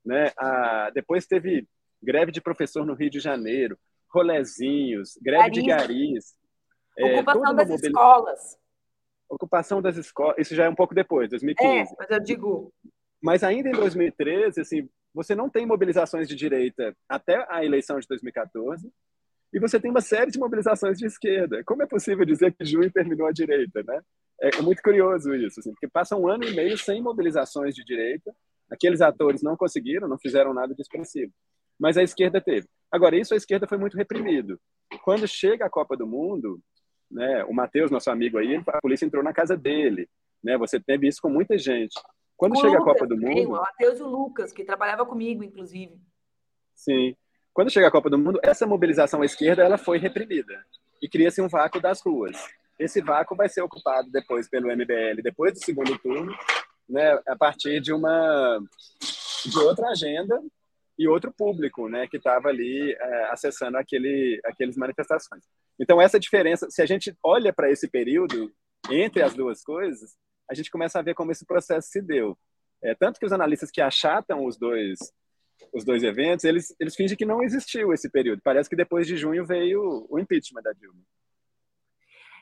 Né? 0.05 0.33
Ah, 0.39 0.91
depois 0.95 1.27
teve 1.27 1.67
greve 2.03 2.33
de 2.33 2.41
professor 2.41 2.87
no 2.87 2.95
Rio 2.95 3.11
de 3.11 3.21
Janeiro, 3.21 3.79
rolezinhos, 4.09 5.19
greve 5.21 5.51
de 5.51 5.63
garis. 5.63 6.35
É, 6.99 7.17
ocupação 7.17 7.53
é, 7.53 7.55
das 7.55 7.69
mobil... 7.69 7.87
escolas. 7.87 8.59
Ocupação 9.29 9.83
das 9.83 9.97
escolas, 9.97 10.37
isso 10.39 10.55
já 10.55 10.65
é 10.65 10.69
um 10.69 10.75
pouco 10.75 10.95
depois, 10.95 11.29
2015. 11.31 11.93
É, 11.93 11.97
mas 11.99 12.11
eu 12.11 12.21
digo... 12.21 12.73
Mas 13.21 13.43
ainda 13.43 13.69
em 13.69 13.73
2013, 13.73 14.61
assim, 14.61 14.89
você 15.13 15.35
não 15.35 15.49
tem 15.49 15.67
mobilizações 15.67 16.29
de 16.29 16.37
direita 16.37 16.95
até 17.09 17.45
a 17.49 17.65
eleição 17.65 17.99
de 17.99 18.07
2014, 18.07 18.93
e 19.53 19.61
você 19.61 19.81
tem 19.81 19.91
uma 19.91 20.01
série 20.01 20.31
de 20.31 20.39
mobilizações 20.39 20.99
de 20.99 21.07
esquerda. 21.07 21.63
Como 21.65 21.83
é 21.83 21.87
possível 21.87 22.25
dizer 22.25 22.53
que 22.53 22.65
junho 22.65 22.91
terminou 22.91 23.27
à 23.27 23.33
direita, 23.33 23.83
né? 23.83 24.01
É, 24.41 24.59
é 24.59 24.63
muito 24.63 24.83
curioso 24.83 25.35
isso, 25.35 25.61
assim, 25.61 25.71
porque 25.71 25.89
passa 25.89 26.17
um 26.17 26.29
ano 26.29 26.45
e 26.45 26.55
meio 26.55 26.77
sem 26.77 27.03
mobilizações 27.03 27.75
de 27.75 27.85
direita, 27.85 28.35
aqueles 28.71 29.01
atores 29.01 29.43
não 29.43 29.57
conseguiram, 29.57 30.09
não 30.09 30.19
fizeram 30.19 30.53
nada 30.53 30.75
de 30.75 30.83
expressivo, 30.83 31.33
mas 31.79 31.97
a 31.97 32.03
esquerda 32.03 32.41
teve. 32.41 32.67
Agora, 32.91 33.17
isso 33.17 33.35
a 33.35 33.37
esquerda 33.37 33.67
foi 33.67 33.79
muito 33.79 33.97
reprimido. 33.97 34.61
Quando 35.03 35.27
chega 35.27 35.65
a 35.65 35.71
Copa 35.71 35.97
do 35.97 36.07
Mundo, 36.07 36.61
né, 37.11 37.45
o 37.45 37.55
Matheus, 37.55 37.91
nosso 37.91 38.11
amigo 38.11 38.39
aí, 38.39 38.63
a 38.67 38.81
polícia 38.81 39.07
entrou 39.07 39.23
na 39.23 39.33
casa 39.33 39.57
dele, 39.57 40.09
né, 40.43 40.59
você 40.59 40.79
teve 40.79 41.09
isso 41.09 41.21
com 41.23 41.31
muita 41.31 41.57
gente. 41.57 41.95
Quando 42.37 42.53
o 42.53 42.57
chega 42.57 42.79
Lucas, 42.79 42.83
a 42.83 42.93
Copa 42.93 43.07
do 43.07 43.17
Mundo... 43.17 43.49
o 43.49 43.53
Matheus 43.53 43.99
e 43.99 44.03
o 44.03 44.09
Lucas, 44.09 44.53
que 44.53 44.65
trabalhava 44.65 45.07
comigo, 45.07 45.43
inclusive. 45.43 45.99
Sim. 46.75 47.17
Quando 47.57 47.73
chega 47.73 47.89
a 47.89 47.91
Copa 47.91 48.11
do 48.11 48.19
Mundo, 48.19 48.39
essa 48.43 48.67
mobilização 48.67 49.23
à 49.23 49.25
esquerda 49.25 49.63
ela 49.63 49.79
foi 49.79 49.97
reprimida 49.97 50.63
e 51.01 51.09
cria-se 51.09 51.41
um 51.41 51.49
vácuo 51.49 51.81
das 51.81 52.03
ruas. 52.03 52.37
Esse 52.79 53.01
vácuo 53.01 53.35
vai 53.35 53.49
ser 53.49 53.63
ocupado 53.63 54.11
depois 54.11 54.47
pelo 54.47 54.71
MBL, 54.71 55.23
depois 55.23 55.55
do 55.55 55.65
segundo 55.65 55.99
turno, 55.99 56.37
né, 56.87 57.19
a 57.27 57.35
partir 57.35 57.81
de 57.81 57.95
uma 57.95 58.61
de 59.47 59.59
outra 59.59 59.89
agenda 59.89 60.39
e 60.99 61.09
outro 61.09 61.33
público, 61.33 61.89
né, 61.89 62.07
que 62.07 62.19
estava 62.19 62.49
ali 62.49 62.93
é, 62.93 63.31
acessando 63.31 63.79
aquele, 63.79 64.39
aqueles 64.45 64.77
manifestações. 64.77 65.43
Então 65.81 65.99
essa 65.99 66.21
diferença, 66.21 66.69
se 66.69 66.83
a 66.83 66.87
gente 66.87 67.17
olha 67.25 67.55
para 67.55 67.71
esse 67.71 67.89
período 67.89 68.53
entre 68.91 69.23
as 69.23 69.33
duas 69.33 69.63
coisas, 69.65 70.15
a 70.51 70.53
gente 70.53 70.71
começa 70.71 70.99
a 70.99 71.03
ver 71.03 71.15
como 71.15 71.33
esse 71.33 71.47
processo 71.47 71.89
se 71.89 72.03
deu. 72.03 72.37
É, 72.85 72.95
tanto 72.95 73.19
que 73.19 73.25
os 73.25 73.33
analistas 73.33 73.71
que 73.71 73.81
achatam 73.81 74.45
os 74.45 74.59
dois 74.59 74.99
os 75.73 75.85
dois 75.85 76.03
eventos, 76.03 76.45
eles, 76.45 76.75
eles 76.79 76.95
fingem 76.95 77.17
que 77.17 77.25
não 77.25 77.43
existiu 77.43 77.93
esse 77.93 78.09
período. 78.09 78.41
Parece 78.43 78.69
que 78.69 78.77
depois 78.77 79.07
de 79.07 79.17
junho 79.17 79.45
veio 79.45 80.07
o 80.09 80.19
impeachment 80.19 80.63
da 80.63 80.73
Dilma. 80.73 81.01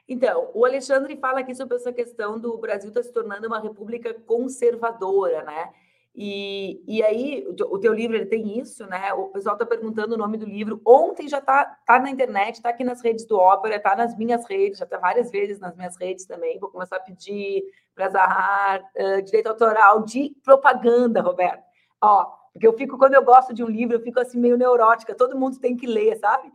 Então, 0.08 0.50
o 0.52 0.64
Alexandre 0.64 1.16
fala 1.16 1.40
aqui 1.40 1.54
sobre 1.54 1.76
essa 1.76 1.92
questão 1.92 2.38
do 2.38 2.56
Brasil 2.58 2.88
estar 2.88 3.00
tá 3.00 3.06
se 3.06 3.12
tornando 3.12 3.46
uma 3.46 3.58
república 3.58 4.12
conservadora, 4.12 5.42
né? 5.42 5.72
E, 6.16 6.80
e 6.86 7.02
aí, 7.02 7.44
o 7.48 7.78
teu 7.78 7.92
livro 7.92 8.16
ele 8.16 8.26
tem 8.26 8.58
isso, 8.58 8.86
né? 8.86 9.12
O 9.14 9.28
pessoal 9.30 9.56
está 9.56 9.66
perguntando 9.66 10.14
o 10.14 10.18
nome 10.18 10.36
do 10.36 10.46
livro. 10.46 10.80
Ontem 10.86 11.26
já 11.26 11.38
está 11.38 11.64
tá 11.64 11.98
na 11.98 12.10
internet, 12.10 12.56
está 12.56 12.68
aqui 12.68 12.84
nas 12.84 13.02
redes 13.02 13.24
do 13.26 13.36
Ópera, 13.36 13.76
está 13.76 13.96
nas 13.96 14.16
minhas 14.16 14.48
redes, 14.48 14.78
já 14.78 14.84
está 14.84 14.98
várias 14.98 15.30
vezes 15.30 15.58
nas 15.58 15.74
minhas 15.74 15.96
redes 15.96 16.24
também. 16.24 16.58
Vou 16.60 16.70
começar 16.70 16.96
a 16.96 17.00
pedir 17.00 17.64
para 17.94 18.10
Zahar 18.10 18.84
uh, 18.96 19.22
direito 19.22 19.48
autoral 19.48 20.04
de 20.04 20.36
propaganda, 20.44 21.20
Roberto. 21.20 21.64
Ó, 22.00 22.43
porque 22.54 22.68
eu 22.68 22.72
fico, 22.72 22.96
quando 22.96 23.14
eu 23.14 23.24
gosto 23.24 23.52
de 23.52 23.64
um 23.64 23.68
livro, 23.68 23.96
eu 23.96 24.00
fico 24.00 24.20
assim 24.20 24.38
meio 24.38 24.56
neurótica, 24.56 25.14
todo 25.14 25.36
mundo 25.36 25.58
tem 25.58 25.76
que 25.76 25.88
ler, 25.88 26.16
sabe? 26.16 26.52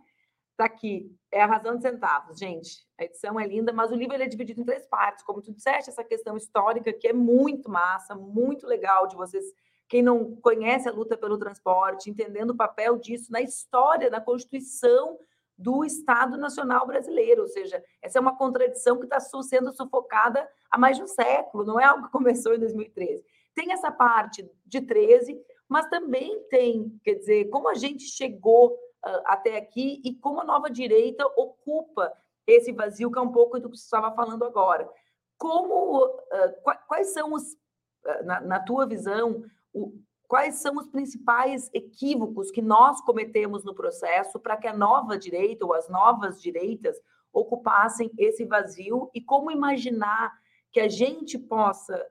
Tá 0.55 0.63
aqui, 0.63 1.13
é 1.29 1.41
a 1.41 1.45
razão 1.45 1.75
de 1.75 1.81
centavos, 1.81 2.39
gente. 2.39 2.85
A 2.97 3.03
edição 3.03 3.37
é 3.37 3.45
linda, 3.45 3.73
mas 3.73 3.91
o 3.91 3.95
livro 3.95 4.15
ele 4.15 4.23
é 4.23 4.27
dividido 4.27 4.61
em 4.61 4.65
três 4.65 4.85
partes, 4.85 5.23
como 5.25 5.41
tu 5.41 5.53
disseste, 5.53 5.89
essa 5.89 6.03
questão 6.03 6.37
histórica 6.37 6.93
que 6.93 7.07
é 7.07 7.13
muito 7.13 7.69
massa, 7.69 8.15
muito 8.15 8.65
legal 8.65 9.07
de 9.07 9.15
vocês, 9.17 9.43
quem 9.89 10.01
não 10.01 10.37
conhece 10.37 10.87
a 10.87 10.91
luta 10.91 11.17
pelo 11.17 11.37
transporte, 11.37 12.09
entendendo 12.09 12.51
o 12.51 12.57
papel 12.57 12.97
disso 12.97 13.29
na 13.29 13.41
história, 13.41 14.09
na 14.09 14.21
Constituição 14.21 15.19
do 15.57 15.83
Estado 15.83 16.37
Nacional 16.37 16.87
Brasileiro, 16.87 17.41
ou 17.41 17.47
seja, 17.49 17.83
essa 18.01 18.17
é 18.17 18.21
uma 18.21 18.37
contradição 18.37 18.97
que 18.97 19.03
está 19.03 19.19
sendo 19.19 19.73
sufocada 19.73 20.49
há 20.71 20.77
mais 20.77 20.95
de 20.95 21.03
um 21.03 21.07
século, 21.07 21.65
não 21.65 21.77
é 21.77 21.83
algo 21.83 22.05
que 22.05 22.11
começou 22.11 22.55
em 22.55 22.59
2013. 22.59 23.21
Tem 23.53 23.73
essa 23.73 23.91
parte 23.91 24.49
de 24.65 24.79
13, 24.79 25.37
mas 25.69 25.87
também 25.87 26.41
tem, 26.49 26.99
quer 27.03 27.13
dizer, 27.13 27.47
como 27.49 27.69
a 27.69 27.75
gente 27.75 28.03
chegou 28.05 28.71
uh, 28.73 29.21
até 29.25 29.55
aqui 29.55 30.01
e 30.03 30.15
como 30.15 30.41
a 30.41 30.43
nova 30.43 30.67
direita 30.67 31.25
ocupa 31.37 32.11
esse 32.47 32.71
vazio, 32.71 33.11
que 33.11 33.19
é 33.19 33.21
um 33.21 33.31
pouco 33.31 33.59
do 33.59 33.69
que 33.69 33.77
você 33.77 33.83
estava 33.83 34.11
falando 34.15 34.43
agora. 34.43 34.89
Como, 35.37 36.05
uh, 36.05 36.77
quais 36.87 37.13
são 37.13 37.33
os, 37.33 37.53
uh, 37.53 38.25
na, 38.25 38.41
na, 38.41 38.59
tua 38.59 38.87
visão, 38.87 39.43
o, 39.71 39.93
quais 40.27 40.55
são 40.55 40.75
os 40.75 40.87
principais 40.87 41.69
equívocos 41.71 42.49
que 42.49 42.63
nós 42.63 42.99
cometemos 43.01 43.63
no 43.63 43.75
processo 43.75 44.39
para 44.39 44.57
que 44.57 44.67
a 44.67 44.75
nova 44.75 45.19
direita 45.19 45.65
ou 45.65 45.73
as 45.73 45.87
novas 45.87 46.41
direitas 46.41 46.99
ocupassem 47.31 48.11
esse 48.17 48.43
vazio 48.43 49.11
e 49.13 49.21
como 49.21 49.51
imaginar 49.51 50.33
que 50.71 50.79
a 50.79 50.87
gente 50.87 51.37
possa 51.37 52.03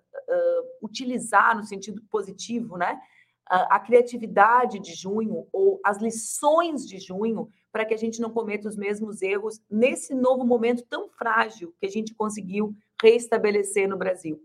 utilizar 0.83 1.57
no 1.57 1.65
sentido 1.65 2.03
positivo, 2.11 2.77
né? 2.77 3.01
A, 3.49 3.81
criatividade 3.81 4.79
de 4.79 4.95
junho 4.95 5.47
ou 5.53 5.81
as 5.85 6.01
lições 6.01 6.87
de 6.87 6.99
junho 6.99 7.49
para 7.73 7.85
que 7.85 7.95
a 7.95 7.97
gente 7.97 8.21
não 8.21 8.31
cometa 8.31 8.69
os 8.69 8.77
mesmos 8.77 9.23
erros 9.23 9.61
nesse 9.71 10.15
novo 10.15 10.45
momento 10.45 10.85
tão 10.89 11.09
frágil 11.09 11.75
que 11.81 11.87
a 11.87 11.91
gente 11.91 12.15
conseguiu 12.15 12.75
reestabelecer 13.01 13.89
no 13.89 13.97
Brasil? 13.97 14.43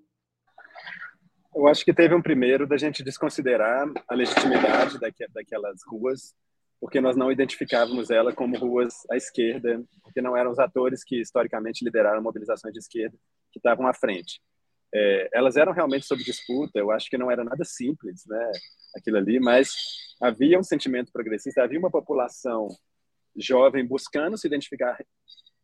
Eu 1.55 1.67
acho 1.67 1.85
que 1.85 1.93
teve 1.93 2.15
um 2.15 2.21
primeiro 2.21 2.65
da 2.65 2.77
gente 2.77 3.03
desconsiderar 3.03 3.87
a 4.07 4.15
legitimidade 4.15 4.97
daquelas 4.99 5.81
ruas, 5.87 6.33
porque 6.79 6.99
nós 6.99 7.15
não 7.15 7.31
identificávamos 7.31 8.09
ela 8.09 8.33
como 8.33 8.57
ruas 8.57 8.93
à 9.11 9.15
esquerda, 9.15 9.83
porque 10.01 10.21
não 10.21 10.35
eram 10.35 10.51
os 10.51 10.59
atores 10.59 11.03
que 11.03 11.21
historicamente 11.21 11.85
lideraram 11.85 12.23
mobilizações 12.23 12.73
de 12.73 12.79
esquerda 12.79 13.15
que 13.51 13.59
estavam 13.59 13.85
à 13.85 13.93
frente. 13.93 14.41
É, 14.93 15.29
elas 15.33 15.55
eram 15.55 15.71
realmente 15.71 16.05
sob 16.05 16.23
disputa, 16.23 16.77
eu 16.77 16.91
acho 16.91 17.09
que 17.09 17.17
não 17.17 17.31
era 17.31 17.43
nada 17.43 17.63
simples, 17.63 18.23
né, 18.27 18.51
aquilo 18.95 19.17
ali, 19.17 19.39
mas 19.39 19.71
havia 20.21 20.59
um 20.59 20.63
sentimento 20.63 21.11
progressista, 21.11 21.63
havia 21.63 21.79
uma 21.79 21.91
população 21.91 22.67
jovem 23.35 23.85
buscando 23.85 24.37
se 24.37 24.47
identificar 24.47 24.97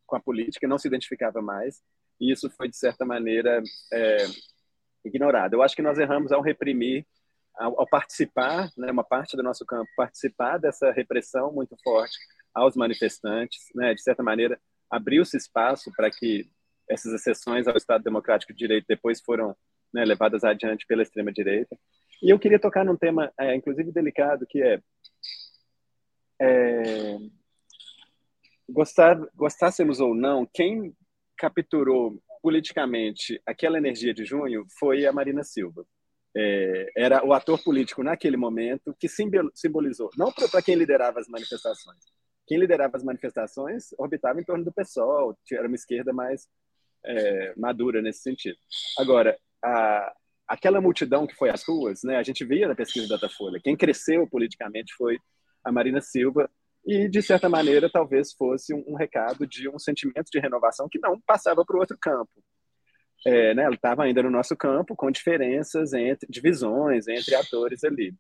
com 0.06 0.16
a 0.16 0.20
política, 0.20 0.68
não 0.68 0.78
se 0.80 0.88
identificava 0.88 1.42
mais, 1.42 1.82
e 2.20 2.32
isso 2.32 2.50
foi, 2.50 2.68
de 2.68 2.76
certa 2.76 3.06
maneira, 3.06 3.62
é, 3.94 4.18
ignorado. 5.06 5.54
Eu 5.54 5.62
acho 5.62 5.76
que 5.76 5.82
nós 5.82 5.98
erramos 5.98 6.32
ao 6.32 6.42
reprimir, 6.42 7.06
ao, 7.56 7.80
ao 7.80 7.88
participar, 7.88 8.70
né, 8.76 8.92
uma 8.92 9.04
parte 9.04 9.38
do 9.38 9.44
nosso 9.44 9.66
campo, 9.66 9.90
participar 9.96 10.58
dessa 10.58 10.92
repressão 10.92 11.52
muito 11.54 11.76
forte 11.84 12.18
aos 12.54 12.76
manifestantes, 12.76 13.60
né, 13.76 13.94
de 13.94 14.02
certa 14.02 14.24
maneira, 14.24 14.60
abriu-se 14.90 15.38
espaço 15.38 15.92
para 15.96 16.10
que 16.10 16.50
essas 16.90 17.14
exceções 17.14 17.68
ao 17.68 17.78
Estado 17.78 18.04
Democrático 18.04 18.52
de 18.52 18.60
Direito 18.60 18.86
depois 18.88 19.22
foram 19.22 19.56
né, 19.94 20.04
levadas 20.04 20.44
adiante 20.44 20.86
pela 20.88 21.04
extrema-direita. 21.04 21.78
E 22.22 22.30
eu 22.30 22.40
queria 22.40 22.60
tocar 22.60 22.84
num 22.84 22.98
tema, 22.98 23.32
é, 23.40 23.56
inclusive, 23.56 23.92
delicado, 23.92 24.46
que 24.48 24.62
é, 24.62 24.82
é 26.42 27.18
gostar, 28.70 29.18
gostássemos 29.36 30.00
ou 30.00 30.14
não, 30.14 30.46
quem 30.46 30.96
capturou 31.38 32.22
politicamente 32.42 33.42
aquela 33.46 33.78
energia 33.78 34.14
de 34.14 34.26
junho 34.26 34.66
foi 34.78 35.06
a 35.06 35.14
Marina 35.14 35.44
Silva. 35.44 35.86
É, 36.36 36.92
era 36.96 37.26
o 37.26 37.34
ator 37.34 37.62
político 37.64 38.04
naquele 38.04 38.38
momento 38.38 38.96
que 39.00 39.08
simbolizou, 39.56 40.12
não 40.16 40.32
para 40.32 40.62
quem 40.62 40.76
liderava 40.76 41.20
as 41.20 41.28
manifestações, 41.28 42.04
quem 42.46 42.60
liderava 42.60 42.98
as 42.98 43.04
manifestações 43.04 43.94
orbitava 43.98 44.40
em 44.40 44.44
torno 44.44 44.64
do 44.64 44.72
PSOL, 44.72 45.38
era 45.52 45.68
uma 45.68 45.76
esquerda 45.76 46.14
mais 46.14 46.48
é, 47.04 47.54
madura 47.58 48.02
nesse 48.02 48.22
sentido. 48.22 48.58
Agora, 48.98 49.38
a, 49.64 50.14
aquela 50.50 50.82
multidão 50.82 51.28
que 51.28 51.36
foi 51.36 51.50
às 51.50 51.64
ruas, 51.64 52.02
né, 52.04 52.18
a 52.18 52.24
gente 52.24 52.44
via 52.44 52.68
na 52.68 52.76
pesquisa 52.76 53.08
da 53.08 53.16
Datafolha, 53.16 53.62
quem 53.64 53.78
cresceu 53.78 54.28
politicamente 54.28 54.94
foi 54.96 55.18
a 55.64 55.72
Marina 55.72 56.02
Silva, 56.02 56.50
e, 56.86 57.08
de 57.08 57.22
certa 57.22 57.48
maneira, 57.48 57.90
talvez 57.90 58.34
fosse 58.34 58.74
um, 58.74 58.84
um 58.88 58.96
recado 58.96 59.46
de 59.46 59.70
um 59.70 59.78
sentimento 59.78 60.30
de 60.32 60.40
renovação 60.40 60.88
que 60.90 60.98
não 60.98 61.20
passava 61.22 61.64
para 61.64 61.76
o 61.76 61.80
outro 61.80 61.98
campo. 62.02 62.32
É, 63.26 63.54
né, 63.54 63.64
ela 63.64 63.76
estava 63.76 64.04
ainda 64.04 64.24
no 64.24 64.32
nosso 64.32 64.56
campo, 64.56 64.96
com 64.96 65.12
diferenças 65.12 65.94
entre 65.94 66.28
divisões 66.30 67.08
entre 67.08 67.36
atores 67.36 67.84
ali. 67.84 68.16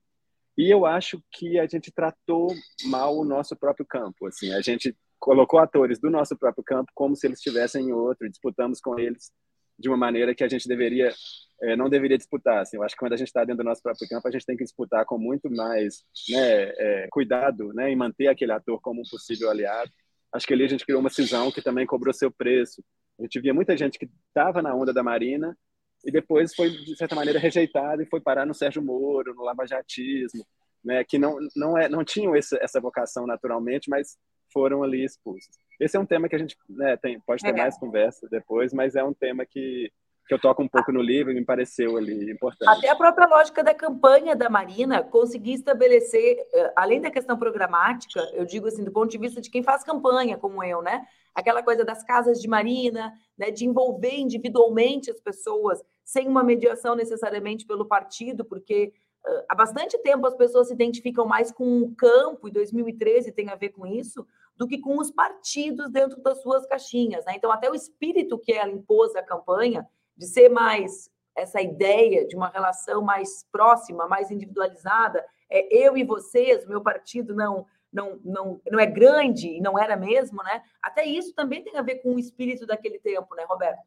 E 0.57 0.69
eu 0.69 0.85
acho 0.85 1.23
que 1.31 1.57
a 1.57 1.65
gente 1.65 1.89
tratou 1.89 2.53
mal 2.83 3.17
o 3.17 3.23
nosso 3.23 3.55
próprio 3.55 3.85
campo. 3.85 4.27
Assim, 4.27 4.53
a 4.53 4.61
gente 4.61 4.95
colocou 5.17 5.57
atores 5.57 5.99
do 5.99 6.09
nosso 6.09 6.37
próprio 6.37 6.63
campo 6.63 6.91
como 6.93 7.15
se 7.15 7.25
eles 7.25 7.39
estivessem 7.39 7.87
em 7.87 7.91
outro, 7.93 8.29
disputamos 8.29 8.81
com 8.81 8.99
eles 8.99 9.31
de 9.79 9.87
uma 9.87 9.97
maneira 9.97 10.35
que 10.35 10.43
a 10.43 10.47
gente 10.47 10.67
deveria 10.67 11.13
é, 11.61 11.75
não 11.75 11.89
deveria 11.89 12.17
disputar. 12.17 12.61
Assim, 12.61 12.77
eu 12.77 12.83
acho 12.83 12.95
que 12.95 12.99
quando 12.99 13.13
a 13.13 13.17
gente 13.17 13.27
está 13.27 13.43
dentro 13.43 13.63
do 13.63 13.67
nosso 13.67 13.81
próprio 13.81 14.07
campo, 14.07 14.27
a 14.27 14.31
gente 14.31 14.45
tem 14.45 14.55
que 14.55 14.63
disputar 14.63 15.05
com 15.05 15.17
muito 15.17 15.49
mais 15.49 16.03
né, 16.29 16.63
é, 16.77 17.07
cuidado 17.11 17.73
né, 17.73 17.91
em 17.91 17.95
manter 17.95 18.27
aquele 18.27 18.51
ator 18.51 18.79
como 18.81 19.01
um 19.01 19.09
possível 19.09 19.49
aliado. 19.49 19.91
Acho 20.31 20.47
que 20.47 20.53
ali 20.53 20.63
a 20.63 20.67
gente 20.67 20.85
criou 20.85 21.01
uma 21.01 21.09
cisão 21.09 21.51
que 21.51 21.61
também 21.61 21.85
cobrou 21.85 22.13
seu 22.13 22.31
preço. 22.31 22.83
A 23.19 23.23
gente 23.23 23.39
via 23.39 23.53
muita 23.53 23.75
gente 23.75 23.99
que 23.99 24.09
estava 24.27 24.61
na 24.61 24.73
onda 24.73 24.93
da 24.93 25.03
Marina 25.03 25.57
e 26.05 26.11
depois 26.11 26.55
foi, 26.55 26.69
de 26.69 26.95
certa 26.95 27.15
maneira, 27.15 27.39
rejeitada 27.39 28.01
e 28.01 28.05
foi 28.05 28.21
parar 28.21 28.45
no 28.45 28.53
Sérgio 28.53 28.81
Moro, 28.81 29.35
no 29.35 29.43
lavajatismo, 29.43 30.45
né, 30.83 31.03
que 31.03 31.17
não, 31.17 31.37
não, 31.55 31.77
é, 31.77 31.89
não 31.89 32.05
tinham 32.05 32.33
essa 32.35 32.79
vocação 32.79 33.27
naturalmente, 33.27 33.89
mas 33.89 34.17
foram 34.51 34.83
ali 34.83 35.03
expulsos. 35.03 35.57
Esse 35.79 35.95
é 35.95 35.99
um 35.99 36.05
tema 36.05 36.27
que 36.27 36.35
a 36.35 36.39
gente 36.39 36.57
né, 36.69 36.97
tem, 36.97 37.19
pode 37.21 37.41
ter 37.41 37.49
é. 37.49 37.57
mais 37.57 37.77
conversa 37.77 38.27
depois, 38.29 38.73
mas 38.73 38.95
é 38.95 39.03
um 39.03 39.13
tema 39.13 39.45
que, 39.45 39.91
que 40.27 40.33
eu 40.33 40.39
toco 40.39 40.61
um 40.61 40.67
pouco 40.67 40.91
no 40.91 41.01
livro 41.01 41.31
e 41.31 41.35
me 41.35 41.45
pareceu 41.45 41.95
ali 41.95 42.31
importante. 42.31 42.69
Até 42.69 42.89
a 42.89 42.95
própria 42.95 43.27
lógica 43.27 43.63
da 43.63 43.73
campanha 43.73 44.35
da 44.35 44.49
Marina 44.49 45.01
conseguir 45.01 45.53
estabelecer, 45.53 46.37
eh, 46.53 46.73
além 46.75 46.99
da 46.99 47.09
questão 47.09 47.37
programática, 47.37 48.19
eu 48.33 48.45
digo 48.45 48.67
assim, 48.67 48.83
do 48.83 48.91
ponto 48.91 49.09
de 49.09 49.17
vista 49.17 49.39
de 49.39 49.49
quem 49.49 49.63
faz 49.63 49.83
campanha, 49.83 50.37
como 50.37 50.63
eu, 50.63 50.81
né? 50.81 51.05
Aquela 51.33 51.63
coisa 51.63 51.85
das 51.85 52.03
casas 52.03 52.41
de 52.41 52.47
Marina, 52.47 53.13
né, 53.37 53.49
de 53.49 53.65
envolver 53.65 54.17
individualmente 54.17 55.09
as 55.09 55.21
pessoas, 55.21 55.81
sem 56.03 56.27
uma 56.27 56.43
mediação 56.43 56.95
necessariamente 56.95 57.65
pelo 57.65 57.85
partido, 57.85 58.43
porque 58.43 58.91
uh, 59.25 59.43
há 59.47 59.55
bastante 59.55 59.97
tempo 59.99 60.27
as 60.27 60.35
pessoas 60.35 60.67
se 60.67 60.73
identificam 60.73 61.25
mais 61.25 61.51
com 61.51 61.81
o 61.81 61.95
campo, 61.95 62.47
e 62.47 62.51
2013 62.51 63.31
tem 63.31 63.49
a 63.49 63.55
ver 63.55 63.69
com 63.69 63.87
isso, 63.87 64.25
do 64.59 64.67
que 64.67 64.77
com 64.77 64.99
os 64.99 65.09
partidos 65.09 65.89
dentro 65.89 66.21
das 66.21 66.41
suas 66.41 66.65
caixinhas. 66.65 67.23
Né? 67.25 67.33
Então, 67.37 67.49
até 67.49 67.71
o 67.71 67.73
espírito 67.73 68.37
que 68.37 68.51
ela 68.51 68.69
impôs 68.69 69.15
à 69.15 69.23
campanha, 69.23 69.87
de 70.17 70.27
ser 70.27 70.49
mais 70.49 71.09
essa 71.33 71.61
ideia 71.61 72.27
de 72.27 72.35
uma 72.35 72.49
relação 72.49 73.01
mais 73.01 73.45
próxima, 73.49 74.05
mais 74.05 74.29
individualizada, 74.29 75.25
é 75.49 75.73
eu 75.73 75.97
e 75.97 76.03
vocês, 76.03 76.65
o 76.65 76.69
meu 76.69 76.81
partido 76.81 77.33
não 77.33 77.65
não, 77.91 78.19
não, 78.23 78.61
não 78.71 78.79
é 78.79 78.85
grande 78.85 79.47
e 79.47 79.59
não 79.59 79.75
era 79.75 79.95
mesmo, 79.95 80.43
né? 80.43 80.61
Até 80.79 81.05
isso 81.05 81.33
também 81.33 81.63
tem 81.63 81.75
a 81.75 81.81
ver 81.81 81.95
com 82.03 82.13
o 82.13 82.19
espírito 82.19 82.67
daquele 82.67 82.99
tempo, 82.99 83.33
né, 83.33 83.43
Roberto? 83.49 83.81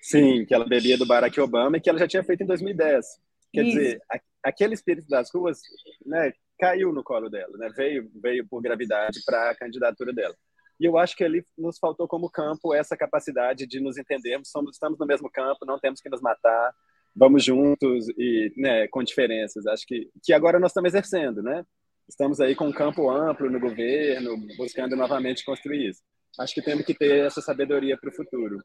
Sim, 0.00 0.46
que 0.46 0.54
ela 0.54 0.66
bebia 0.66 0.96
do 0.96 1.06
Barack 1.06 1.38
Obama 1.38 1.76
e 1.76 1.82
que 1.82 1.90
ela 1.90 1.98
já 1.98 2.08
tinha 2.08 2.24
feito 2.24 2.44
em 2.44 2.46
2010. 2.46 3.20
Quer 3.52 3.62
isso. 3.66 3.78
dizer, 3.78 4.00
aquele 4.42 4.72
espírito 4.72 5.06
das 5.06 5.30
ruas, 5.30 5.60
né, 6.06 6.32
caiu 6.58 6.92
no 6.92 7.02
colo 7.02 7.28
dela, 7.28 7.56
né? 7.56 7.70
Veio, 7.76 8.10
veio 8.22 8.46
por 8.48 8.60
gravidade 8.60 9.20
para 9.24 9.50
a 9.50 9.56
candidatura 9.56 10.12
dela. 10.12 10.34
E 10.80 10.84
eu 10.84 10.96
acho 10.96 11.16
que 11.16 11.24
ali 11.24 11.44
nos 11.56 11.78
faltou 11.78 12.06
como 12.06 12.30
campo 12.30 12.74
essa 12.74 12.96
capacidade 12.96 13.66
de 13.66 13.80
nos 13.80 13.98
entendermos, 13.98 14.50
somos, 14.50 14.72
estamos 14.72 14.98
no 14.98 15.06
mesmo 15.06 15.30
campo, 15.30 15.66
não 15.66 15.78
temos 15.78 16.00
que 16.00 16.08
nos 16.08 16.20
matar, 16.20 16.72
vamos 17.14 17.44
juntos 17.44 18.08
e, 18.16 18.52
né, 18.56 18.86
com 18.88 19.02
diferenças. 19.02 19.66
Acho 19.66 19.84
que 19.86 20.08
que 20.22 20.32
agora 20.32 20.60
nós 20.60 20.70
estamos 20.70 20.88
exercendo, 20.88 21.42
né? 21.42 21.64
Estamos 22.08 22.40
aí 22.40 22.54
com 22.54 22.66
um 22.68 22.72
campo 22.72 23.10
amplo 23.10 23.50
no 23.50 23.60
governo, 23.60 24.36
buscando 24.56 24.96
novamente 24.96 25.44
construir 25.44 25.90
isso. 25.90 26.02
Acho 26.38 26.54
que 26.54 26.62
temos 26.62 26.84
que 26.84 26.94
ter 26.94 27.26
essa 27.26 27.40
sabedoria 27.42 27.98
para 27.98 28.10
o 28.10 28.14
futuro. 28.14 28.58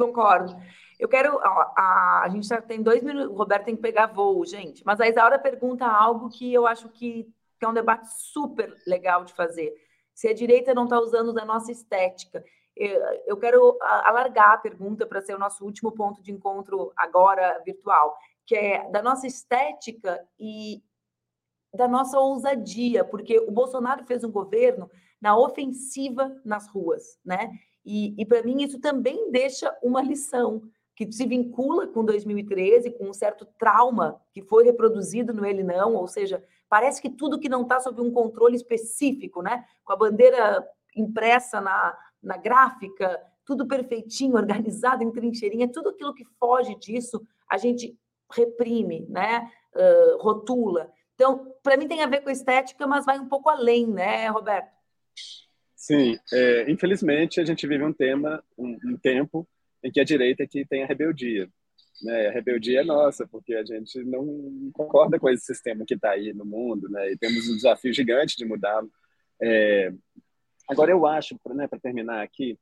Concordo. 0.00 0.56
Eu 0.98 1.08
quero. 1.08 1.38
A, 1.42 2.22
a 2.24 2.28
gente 2.30 2.46
já 2.46 2.60
tem 2.60 2.82
dois 2.82 3.02
minutos. 3.02 3.30
O 3.30 3.34
Roberto 3.34 3.66
tem 3.66 3.76
que 3.76 3.82
pegar 3.82 4.06
voo, 4.06 4.46
gente. 4.46 4.82
Mas 4.84 4.98
a 4.98 5.06
Isaura 5.06 5.38
pergunta 5.38 5.86
algo 5.86 6.30
que 6.30 6.52
eu 6.52 6.66
acho 6.66 6.88
que, 6.88 7.28
que 7.58 7.64
é 7.64 7.68
um 7.68 7.74
debate 7.74 8.08
super 8.16 8.74
legal 8.86 9.24
de 9.24 9.34
fazer. 9.34 9.74
Se 10.14 10.26
a 10.26 10.34
direita 10.34 10.72
não 10.72 10.84
está 10.84 10.98
usando 10.98 11.34
da 11.34 11.44
nossa 11.44 11.70
estética. 11.70 12.42
Eu, 12.74 12.98
eu 13.26 13.36
quero 13.36 13.76
alargar 13.82 14.52
a 14.52 14.58
pergunta 14.58 15.04
para 15.04 15.20
ser 15.20 15.34
o 15.34 15.38
nosso 15.38 15.64
último 15.64 15.92
ponto 15.92 16.22
de 16.22 16.32
encontro 16.32 16.92
agora 16.96 17.60
virtual, 17.62 18.16
que 18.46 18.54
é 18.54 18.88
da 18.90 19.02
nossa 19.02 19.26
estética 19.26 20.26
e 20.38 20.82
da 21.74 21.86
nossa 21.86 22.18
ousadia, 22.18 23.04
porque 23.04 23.38
o 23.38 23.50
Bolsonaro 23.50 24.06
fez 24.06 24.24
um 24.24 24.30
governo 24.30 24.90
na 25.20 25.36
ofensiva 25.36 26.34
nas 26.42 26.66
ruas, 26.68 27.18
né? 27.24 27.50
E, 27.84 28.14
e 28.20 28.26
para 28.26 28.42
mim 28.42 28.62
isso 28.62 28.78
também 28.80 29.30
deixa 29.30 29.74
uma 29.82 30.02
lição 30.02 30.62
que 30.94 31.10
se 31.10 31.26
vincula 31.26 31.86
com 31.86 32.04
2013, 32.04 32.90
com 32.90 33.08
um 33.08 33.12
certo 33.12 33.46
trauma 33.58 34.20
que 34.32 34.42
foi 34.42 34.64
reproduzido 34.64 35.32
no 35.32 35.46
Ele 35.46 35.62
Não, 35.62 35.94
ou 35.94 36.06
seja, 36.06 36.44
parece 36.68 37.00
que 37.00 37.08
tudo 37.08 37.38
que 37.38 37.48
não 37.48 37.62
está 37.62 37.80
sob 37.80 38.00
um 38.02 38.12
controle 38.12 38.54
específico, 38.54 39.40
né? 39.40 39.64
Com 39.82 39.94
a 39.94 39.96
bandeira 39.96 40.66
impressa 40.94 41.60
na, 41.60 41.96
na 42.22 42.36
gráfica, 42.36 43.18
tudo 43.46 43.66
perfeitinho, 43.66 44.36
organizado 44.36 45.02
em 45.02 45.10
trincheirinha, 45.10 45.72
tudo 45.72 45.88
aquilo 45.88 46.14
que 46.14 46.24
foge 46.38 46.74
disso, 46.74 47.22
a 47.50 47.56
gente 47.56 47.98
reprime, 48.30 49.06
né? 49.08 49.50
Uh, 49.74 50.18
rotula. 50.18 50.92
Então, 51.14 51.54
para 51.62 51.76
mim 51.76 51.88
tem 51.88 52.02
a 52.02 52.06
ver 52.06 52.20
com 52.22 52.30
estética, 52.30 52.86
mas 52.86 53.04
vai 53.04 53.18
um 53.18 53.28
pouco 53.28 53.48
além, 53.48 53.86
né, 53.86 54.28
Roberto? 54.28 54.70
Sim, 55.80 56.18
é, 56.30 56.70
infelizmente 56.70 57.40
a 57.40 57.44
gente 57.44 57.66
vive 57.66 57.82
um 57.82 57.92
tema, 57.92 58.44
um, 58.56 58.76
um 58.84 58.98
tempo 58.98 59.48
em 59.82 59.90
que 59.90 59.98
a 59.98 60.04
direita 60.04 60.46
que 60.46 60.62
tem 60.66 60.82
a 60.82 60.86
rebeldia. 60.86 61.48
Né? 62.02 62.28
A 62.28 62.32
rebeldia 62.32 62.82
é 62.82 62.84
nossa, 62.84 63.26
porque 63.26 63.54
a 63.54 63.64
gente 63.64 64.04
não 64.04 64.70
concorda 64.74 65.18
com 65.18 65.26
esse 65.30 65.46
sistema 65.46 65.86
que 65.86 65.94
está 65.94 66.10
aí 66.10 66.34
no 66.34 66.44
mundo, 66.44 66.86
né? 66.90 67.10
E 67.10 67.16
temos 67.16 67.48
um 67.48 67.56
desafio 67.56 67.94
gigante 67.94 68.36
de 68.36 68.44
mudar. 68.44 68.82
É... 69.40 69.90
Agora, 70.68 70.90
eu 70.90 71.06
acho, 71.06 71.38
para 71.42 71.54
né, 71.54 71.66
terminar 71.82 72.22
aqui, 72.22 72.58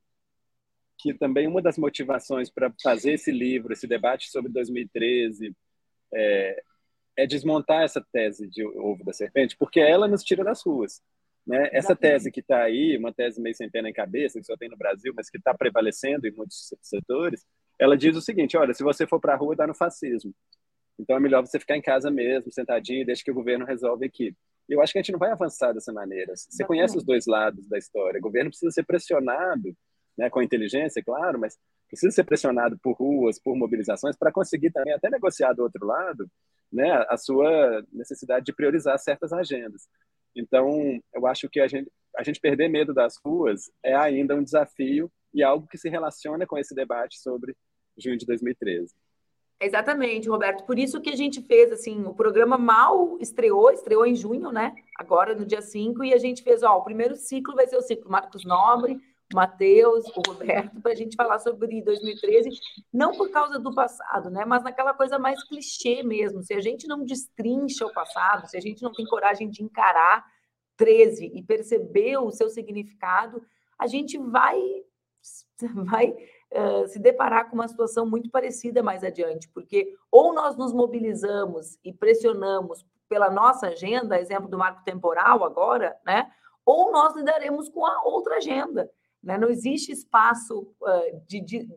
que 0.97 1.13
também 1.13 1.45
uma 1.45 1.61
das 1.61 1.77
motivações 1.77 2.49
para 2.49 2.73
fazer 2.81 3.15
esse 3.15 3.33
livro, 3.33 3.73
esse 3.73 3.85
debate 3.85 4.29
sobre 4.29 4.49
2013, 4.49 5.53
é, 6.13 6.63
é 7.17 7.27
desmontar 7.27 7.83
essa 7.83 8.01
tese 8.13 8.47
de 8.47 8.65
ovo 8.65 9.03
da 9.03 9.11
serpente, 9.11 9.57
porque 9.57 9.81
ela 9.81 10.07
nos 10.07 10.23
tira 10.23 10.41
das 10.41 10.61
ruas. 10.61 11.01
Né? 11.49 11.67
Essa 11.73 11.95
tese 11.95 12.31
que 12.31 12.41
está 12.41 12.61
aí, 12.61 12.95
uma 12.95 13.11
tese 13.11 13.41
meio 13.41 13.55
sem 13.55 13.67
pé 13.67 13.81
na 13.81 13.91
cabeça, 13.91 14.39
que 14.39 14.45
só 14.45 14.55
tem 14.55 14.69
no 14.69 14.77
Brasil, 14.77 15.11
mas 15.15 15.31
que 15.31 15.37
está 15.39 15.51
prevalecendo 15.51 16.27
em 16.27 16.31
muitos 16.31 16.71
setores, 16.79 17.43
ela 17.79 17.97
diz 17.97 18.15
o 18.15 18.21
seguinte: 18.21 18.55
olha, 18.55 18.71
se 18.71 18.83
você 18.83 19.07
for 19.07 19.19
para 19.19 19.33
a 19.33 19.35
rua, 19.35 19.55
dá 19.55 19.65
no 19.65 19.73
fascismo. 19.73 20.31
Então 20.99 21.15
é 21.15 21.19
melhor 21.19 21.43
você 21.43 21.59
ficar 21.59 21.75
em 21.75 21.81
casa 21.81 22.11
mesmo, 22.11 22.51
sentadinho, 22.51 23.03
deixa 23.03 23.23
que 23.23 23.31
o 23.31 23.33
governo 23.33 23.65
resolve 23.65 24.05
aqui. 24.05 24.35
Eu 24.67 24.79
acho 24.79 24.93
que 24.93 24.99
a 24.99 25.01
gente 25.01 25.11
não 25.11 25.17
vai 25.17 25.31
avançar 25.31 25.73
dessa 25.73 25.91
maneira. 25.91 26.33
Você 26.35 26.63
conhece 26.63 26.95
os 26.95 27.03
dois 27.03 27.25
lados 27.25 27.67
da 27.67 27.79
história. 27.79 28.19
O 28.19 28.21
governo 28.21 28.51
precisa 28.51 28.69
ser 28.71 28.83
pressionado, 28.83 29.75
né, 30.15 30.29
com 30.29 30.43
inteligência, 30.43 31.01
claro, 31.03 31.39
mas 31.39 31.57
precisa 31.87 32.11
ser 32.11 32.25
pressionado 32.25 32.77
por 32.77 32.91
ruas, 32.91 33.39
por 33.39 33.55
mobilizações, 33.55 34.15
para 34.15 34.31
conseguir 34.31 34.69
também 34.69 34.93
até 34.93 35.09
negociar 35.09 35.53
do 35.53 35.63
outro 35.63 35.83
lado 35.83 36.29
né, 36.71 36.91
a 37.09 37.17
sua 37.17 37.83
necessidade 37.91 38.45
de 38.45 38.53
priorizar 38.53 38.99
certas 38.99 39.33
agendas. 39.33 39.87
Então, 40.39 40.99
eu 41.13 41.27
acho 41.27 41.49
que 41.49 41.59
a 41.59 41.67
gente, 41.67 41.91
a 42.17 42.23
gente 42.23 42.39
perder 42.39 42.69
medo 42.69 42.93
das 42.93 43.17
ruas 43.23 43.71
é 43.83 43.95
ainda 43.95 44.35
um 44.35 44.43
desafio 44.43 45.11
e 45.33 45.43
algo 45.43 45.67
que 45.67 45.77
se 45.77 45.89
relaciona 45.89 46.45
com 46.45 46.57
esse 46.57 46.73
debate 46.73 47.19
sobre 47.19 47.55
junho 47.97 48.17
de 48.17 48.25
2013. 48.25 48.93
Exatamente, 49.61 50.29
Roberto. 50.29 50.63
Por 50.63 50.79
isso 50.79 51.01
que 51.01 51.09
a 51.09 51.15
gente 51.15 51.41
fez, 51.41 51.69
assim, 51.71 52.05
o 52.05 52.13
programa 52.13 52.57
mal 52.57 53.17
estreou, 53.19 53.69
estreou 53.71 54.05
em 54.05 54.15
junho, 54.15 54.51
né? 54.51 54.73
Agora, 54.97 55.35
no 55.35 55.45
dia 55.45 55.61
5, 55.61 56.01
e 56.05 56.13
a 56.13 56.17
gente 56.17 56.41
fez, 56.41 56.63
ó, 56.63 56.77
o 56.77 56.83
primeiro 56.83 57.15
ciclo 57.15 57.55
vai 57.55 57.67
ser 57.67 57.75
o 57.75 57.81
ciclo 57.81 58.09
Marcos 58.09 58.45
Nobre, 58.45 58.97
Matheus, 59.33 60.05
o 60.15 60.21
Roberto, 60.27 60.81
para 60.81 60.91
a 60.91 60.95
gente 60.95 61.15
falar 61.15 61.39
sobre 61.39 61.81
2013, 61.83 62.49
não 62.91 63.11
por 63.11 63.29
causa 63.29 63.59
do 63.59 63.73
passado, 63.73 64.29
né? 64.29 64.43
Mas 64.43 64.63
naquela 64.63 64.93
coisa 64.93 65.19
mais 65.19 65.43
clichê 65.43 66.01
mesmo. 66.01 66.41
Se 66.41 66.53
a 66.53 66.59
gente 66.59 66.87
não 66.87 67.03
destrincha 67.03 67.85
o 67.85 67.93
passado, 67.93 68.47
se 68.47 68.57
a 68.57 68.61
gente 68.61 68.81
não 68.81 68.91
tem 68.91 69.05
coragem 69.05 69.49
de 69.49 69.63
encarar 69.63 70.25
13 70.77 71.31
e 71.35 71.43
perceber 71.43 72.17
o 72.17 72.31
seu 72.31 72.49
significado, 72.49 73.43
a 73.77 73.85
gente 73.85 74.17
vai 74.17 74.59
vai 75.85 76.11
uh, 76.11 76.87
se 76.87 76.97
deparar 76.97 77.49
com 77.49 77.55
uma 77.55 77.67
situação 77.67 78.05
muito 78.05 78.31
parecida 78.31 78.81
mais 78.81 79.03
adiante, 79.03 79.49
porque 79.49 79.95
ou 80.11 80.33
nós 80.33 80.57
nos 80.57 80.73
mobilizamos 80.73 81.77
e 81.83 81.93
pressionamos 81.93 82.85
pela 83.07 83.29
nossa 83.29 83.67
agenda, 83.67 84.19
exemplo 84.19 84.47
do 84.47 84.57
marco 84.57 84.83
temporal 84.83 85.43
agora, 85.43 85.99
né? 86.05 86.31
Ou 86.65 86.91
nós 86.91 87.15
lidaremos 87.15 87.67
com 87.67 87.85
a 87.85 88.03
outra 88.03 88.37
agenda. 88.37 88.89
Né? 89.21 89.37
Não 89.37 89.49
existe 89.49 89.91
espaço 89.91 90.73
uh, 90.81 91.21
de, 91.27 91.41
de, 91.41 91.69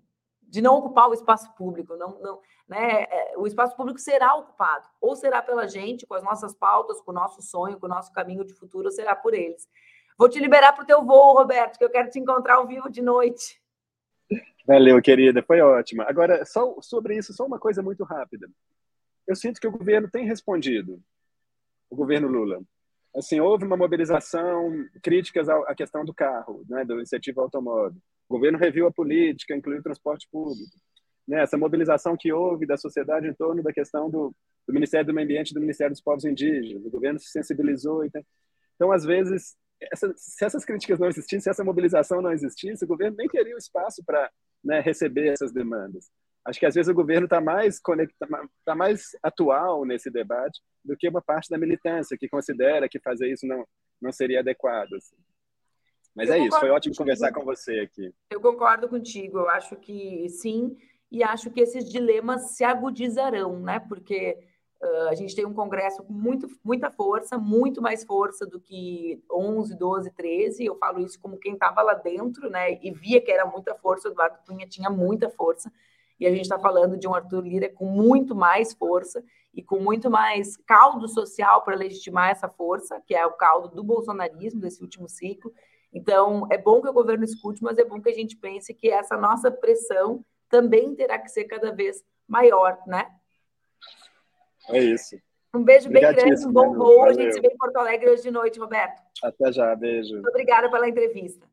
de, 0.42 0.62
não 0.62 0.76
ocupar 0.76 1.08
o 1.08 1.14
espaço 1.14 1.52
público. 1.54 1.96
Não, 1.96 2.20
não, 2.20 2.40
né? 2.68 3.02
É, 3.04 3.34
o 3.36 3.46
espaço 3.46 3.76
público 3.76 3.98
será 3.98 4.34
ocupado, 4.34 4.86
ou 5.00 5.16
será 5.16 5.42
pela 5.42 5.66
gente, 5.66 6.06
com 6.06 6.14
as 6.14 6.22
nossas 6.22 6.54
pautas, 6.54 7.00
com 7.00 7.10
o 7.10 7.14
nosso 7.14 7.42
sonho, 7.42 7.78
com 7.78 7.86
o 7.86 7.90
nosso 7.90 8.12
caminho 8.12 8.44
de 8.44 8.54
futuro, 8.54 8.86
ou 8.86 8.92
será 8.92 9.14
por 9.16 9.34
eles. 9.34 9.68
Vou 10.16 10.28
te 10.28 10.38
liberar 10.38 10.72
para 10.72 10.84
o 10.84 10.86
teu 10.86 11.04
voo, 11.04 11.34
Roberto, 11.34 11.78
que 11.78 11.84
eu 11.84 11.90
quero 11.90 12.10
te 12.10 12.18
encontrar 12.18 12.56
ao 12.56 12.66
vivo 12.66 12.88
de 12.88 13.02
noite. 13.02 13.60
Valeu, 14.66 15.02
querida, 15.02 15.42
foi 15.42 15.60
ótima. 15.60 16.04
Agora, 16.04 16.44
só 16.44 16.80
sobre 16.80 17.16
isso, 17.16 17.32
só 17.32 17.44
uma 17.44 17.58
coisa 17.58 17.82
muito 17.82 18.04
rápida. 18.04 18.48
Eu 19.26 19.34
sinto 19.34 19.60
que 19.60 19.66
o 19.66 19.72
governo 19.72 20.08
tem 20.08 20.24
respondido, 20.24 21.02
o 21.90 21.96
governo 21.96 22.28
Lula. 22.28 22.62
Assim, 23.14 23.40
houve 23.40 23.64
uma 23.64 23.76
mobilização, 23.76 24.72
críticas 25.02 25.48
à 25.48 25.74
questão 25.74 26.04
do 26.04 26.14
carro, 26.14 26.64
né, 26.68 26.84
do 26.84 27.00
incentivo 27.00 27.42
automóvel. 27.42 28.00
O 28.28 28.34
governo 28.34 28.58
reviu 28.58 28.86
a 28.86 28.92
política, 28.92 29.54
incluiu 29.54 29.80
o 29.80 29.82
transporte 29.82 30.26
público. 30.30 30.70
Né, 31.28 31.42
essa 31.42 31.58
mobilização 31.58 32.16
que 32.18 32.32
houve 32.32 32.66
da 32.66 32.76
sociedade 32.76 33.28
em 33.28 33.34
torno 33.34 33.62
da 33.62 33.72
questão 33.72 34.10
do, 34.10 34.34
do 34.66 34.72
Ministério 34.72 35.06
do 35.06 35.14
Meio 35.14 35.26
Ambiente 35.26 35.52
do 35.52 35.60
Ministério 35.60 35.92
dos 35.92 36.00
Povos 36.00 36.24
Indígenas. 36.24 36.84
O 36.84 36.90
governo 36.90 37.18
se 37.18 37.30
sensibilizou. 37.30 38.04
Então, 38.04 38.22
então 38.74 38.90
às 38.90 39.04
vezes, 39.04 39.56
essa, 39.92 40.12
se 40.16 40.44
essas 40.44 40.64
críticas 40.64 40.98
não 40.98 41.08
existissem, 41.08 41.40
se 41.40 41.50
essa 41.50 41.62
mobilização 41.62 42.22
não 42.22 42.32
existisse, 42.32 42.84
o 42.84 42.88
governo 42.88 43.16
nem 43.18 43.28
teria 43.28 43.54
o 43.54 43.58
espaço 43.58 44.02
para 44.04 44.30
né, 44.64 44.80
receber 44.80 45.28
essas 45.28 45.52
demandas. 45.52 46.10
Acho 46.44 46.58
que 46.58 46.66
às 46.66 46.74
vezes 46.74 46.90
o 46.90 46.94
governo 46.94 47.24
está 47.24 47.40
mais 47.40 47.78
conectado, 47.80 48.50
está 48.58 48.74
mais 48.74 49.10
atual 49.22 49.84
nesse 49.84 50.10
debate 50.10 50.60
do 50.84 50.96
que 50.96 51.08
uma 51.08 51.22
parte 51.22 51.48
da 51.48 51.58
militância 51.58 52.16
que 52.18 52.28
considera 52.28 52.88
que 52.88 52.98
fazer 52.98 53.32
isso 53.32 53.46
não 53.46 53.64
não 54.02 54.10
seria 54.10 54.40
adequado. 54.40 54.92
Assim. 54.94 55.16
Mas 56.14 56.28
eu 56.28 56.34
é 56.34 56.38
isso, 56.40 56.58
foi 56.58 56.70
ótimo 56.70 56.90
contigo. 56.90 57.04
conversar 57.04 57.32
com 57.32 57.44
você 57.44 57.80
aqui. 57.80 58.12
Eu 58.30 58.40
concordo 58.40 58.88
contigo, 58.88 59.38
eu 59.38 59.48
acho 59.48 59.76
que 59.76 60.28
sim, 60.28 60.76
e 61.10 61.22
acho 61.22 61.50
que 61.50 61.60
esses 61.60 61.88
dilemas 61.90 62.56
se 62.56 62.64
agudizarão, 62.64 63.60
né? 63.60 63.78
Porque 63.80 64.36
uh, 64.82 65.08
a 65.08 65.14
gente 65.14 65.34
tem 65.34 65.46
um 65.46 65.54
Congresso 65.54 66.02
com 66.02 66.12
muito, 66.12 66.48
muita 66.64 66.90
força, 66.90 67.38
muito 67.38 67.80
mais 67.80 68.04
força 68.04 68.44
do 68.44 68.60
que 68.60 69.22
11, 69.30 69.78
12, 69.78 70.10
13. 70.10 70.64
Eu 70.64 70.76
falo 70.76 71.00
isso 71.00 71.18
como 71.20 71.38
quem 71.38 71.54
estava 71.54 71.80
lá 71.82 71.94
dentro, 71.94 72.50
né? 72.50 72.78
E 72.82 72.90
via 72.90 73.20
que 73.20 73.30
era 73.30 73.46
muita 73.46 73.74
força, 73.76 74.08
o 74.08 74.12
Eduardo 74.12 74.38
Cunha 74.46 74.66
tinha 74.66 74.90
muita 74.90 75.30
força 75.30 75.72
e 76.22 76.26
a 76.26 76.30
gente 76.30 76.42
está 76.42 76.58
falando 76.58 76.96
de 76.96 77.08
um 77.08 77.14
Arthur 77.14 77.40
Lira 77.40 77.68
com 77.68 77.84
muito 77.84 78.32
mais 78.32 78.72
força 78.72 79.24
e 79.52 79.60
com 79.60 79.80
muito 79.80 80.08
mais 80.08 80.56
caldo 80.58 81.08
social 81.08 81.62
para 81.62 81.74
legitimar 81.74 82.30
essa 82.30 82.48
força, 82.48 83.02
que 83.04 83.12
é 83.12 83.26
o 83.26 83.32
caldo 83.32 83.68
do 83.74 83.82
bolsonarismo 83.82 84.60
desse 84.60 84.80
último 84.80 85.08
ciclo. 85.08 85.52
Então, 85.92 86.46
é 86.48 86.56
bom 86.56 86.80
que 86.80 86.88
o 86.88 86.92
governo 86.92 87.24
escute, 87.24 87.60
mas 87.60 87.76
é 87.76 87.84
bom 87.84 88.00
que 88.00 88.08
a 88.08 88.14
gente 88.14 88.36
pense 88.36 88.72
que 88.72 88.88
essa 88.88 89.16
nossa 89.16 89.50
pressão 89.50 90.24
também 90.48 90.94
terá 90.94 91.18
que 91.18 91.28
ser 91.28 91.44
cada 91.44 91.72
vez 91.72 92.04
maior, 92.28 92.78
né? 92.86 93.10
É 94.68 94.78
isso. 94.78 95.16
Um 95.52 95.64
beijo 95.64 95.90
bem 95.90 96.02
grande, 96.02 96.46
um 96.46 96.52
bom 96.52 96.72
voo. 96.72 97.04
A 97.04 97.12
gente 97.12 97.34
se 97.34 97.40
vê 97.40 97.48
em 97.48 97.56
Porto 97.58 97.76
Alegre 97.78 98.10
hoje 98.10 98.22
de 98.22 98.30
noite, 98.30 98.60
Roberto. 98.60 99.02
Até 99.24 99.50
já, 99.50 99.74
beijo. 99.74 100.14
Muito 100.14 100.28
obrigada 100.28 100.70
pela 100.70 100.88
entrevista. 100.88 101.50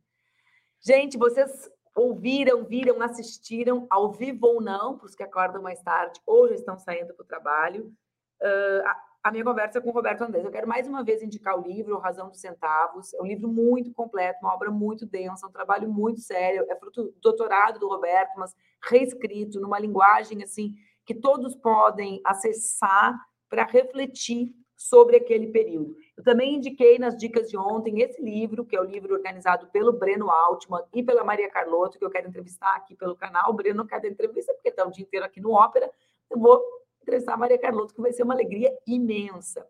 Gente, 0.79 1.17
vocês 1.17 1.69
ouviram, 1.99 2.63
viram, 2.63 3.01
assistiram, 3.01 3.85
ao 3.89 4.13
vivo 4.13 4.47
ou 4.47 4.61
não, 4.61 4.97
para 4.97 5.05
os 5.05 5.15
que 5.15 5.23
acordam 5.23 5.61
mais 5.61 5.81
tarde 5.81 6.19
ou 6.25 6.47
já 6.47 6.55
estão 6.55 6.77
saindo 6.77 7.13
para 7.13 7.23
o 7.23 7.27
trabalho, 7.27 7.93
uh, 8.41 8.87
a, 8.87 9.03
a, 9.25 9.31
minha 9.31 9.43
conversa 9.43 9.81
com 9.81 9.89
o 9.89 9.91
Roberto 9.91 10.21
Andrés. 10.21 10.45
Eu 10.45 10.51
quero 10.51 10.67
mais 10.67 10.87
uma 10.87 11.03
vez 11.03 11.21
indicar 11.21 11.59
o 11.59 11.61
livro 11.61 11.97
Razão 11.97 12.29
dos 12.29 12.39
Centavos. 12.39 13.13
É 13.13 13.21
um 13.21 13.25
livro 13.25 13.49
muito 13.49 13.91
completo, 13.91 14.39
uma 14.41 14.53
obra 14.53 14.71
muito 14.71 15.05
densa, 15.05 15.45
um 15.45 15.51
trabalho 15.51 15.91
muito 15.91 16.21
sério. 16.21 16.65
É 16.69 16.75
fruto 16.77 17.03
do 17.03 17.13
doutorado 17.21 17.79
do 17.79 17.89
Roberto, 17.89 18.31
mas 18.37 18.55
reescrito 18.81 19.59
numa 19.59 19.77
linguagem 19.77 20.41
assim 20.41 20.75
que 21.05 21.13
todos 21.13 21.53
podem 21.55 22.21
acessar 22.23 23.13
para 23.49 23.65
refletir 23.65 24.53
sobre 24.79 25.17
aquele 25.17 25.47
período. 25.47 25.93
Eu 26.15 26.23
também 26.23 26.55
indiquei 26.55 26.97
nas 26.97 27.17
dicas 27.17 27.49
de 27.49 27.57
ontem 27.57 28.01
esse 28.01 28.21
livro, 28.21 28.63
que 28.63 28.77
é 28.77 28.79
o 28.79 28.85
livro 28.85 29.13
organizado 29.13 29.67
pelo 29.67 29.91
Breno 29.91 30.31
Altman 30.31 30.81
e 30.93 31.03
pela 31.03 31.21
Maria 31.21 31.49
Carlotto, 31.49 31.99
que 31.99 32.05
eu 32.05 32.09
quero 32.09 32.29
entrevistar 32.29 32.77
aqui 32.77 32.95
pelo 32.95 33.13
canal. 33.13 33.49
O 33.49 33.53
Breno 33.53 33.79
não 33.79 33.85
quer 33.85 33.99
dar 33.99 34.07
entrevista 34.07 34.53
porque 34.53 34.69
está 34.69 34.87
o 34.87 34.89
dia 34.91 35.03
inteiro 35.03 35.25
aqui 35.25 35.41
no 35.41 35.51
Ópera. 35.51 35.91
Eu 36.29 36.39
vou 36.39 36.63
entrevistar 37.01 37.33
a 37.33 37.37
Maria 37.37 37.59
Carlotto, 37.59 37.93
que 37.93 37.99
vai 37.99 38.13
ser 38.13 38.23
uma 38.23 38.33
alegria 38.33 38.73
imensa. 38.87 39.67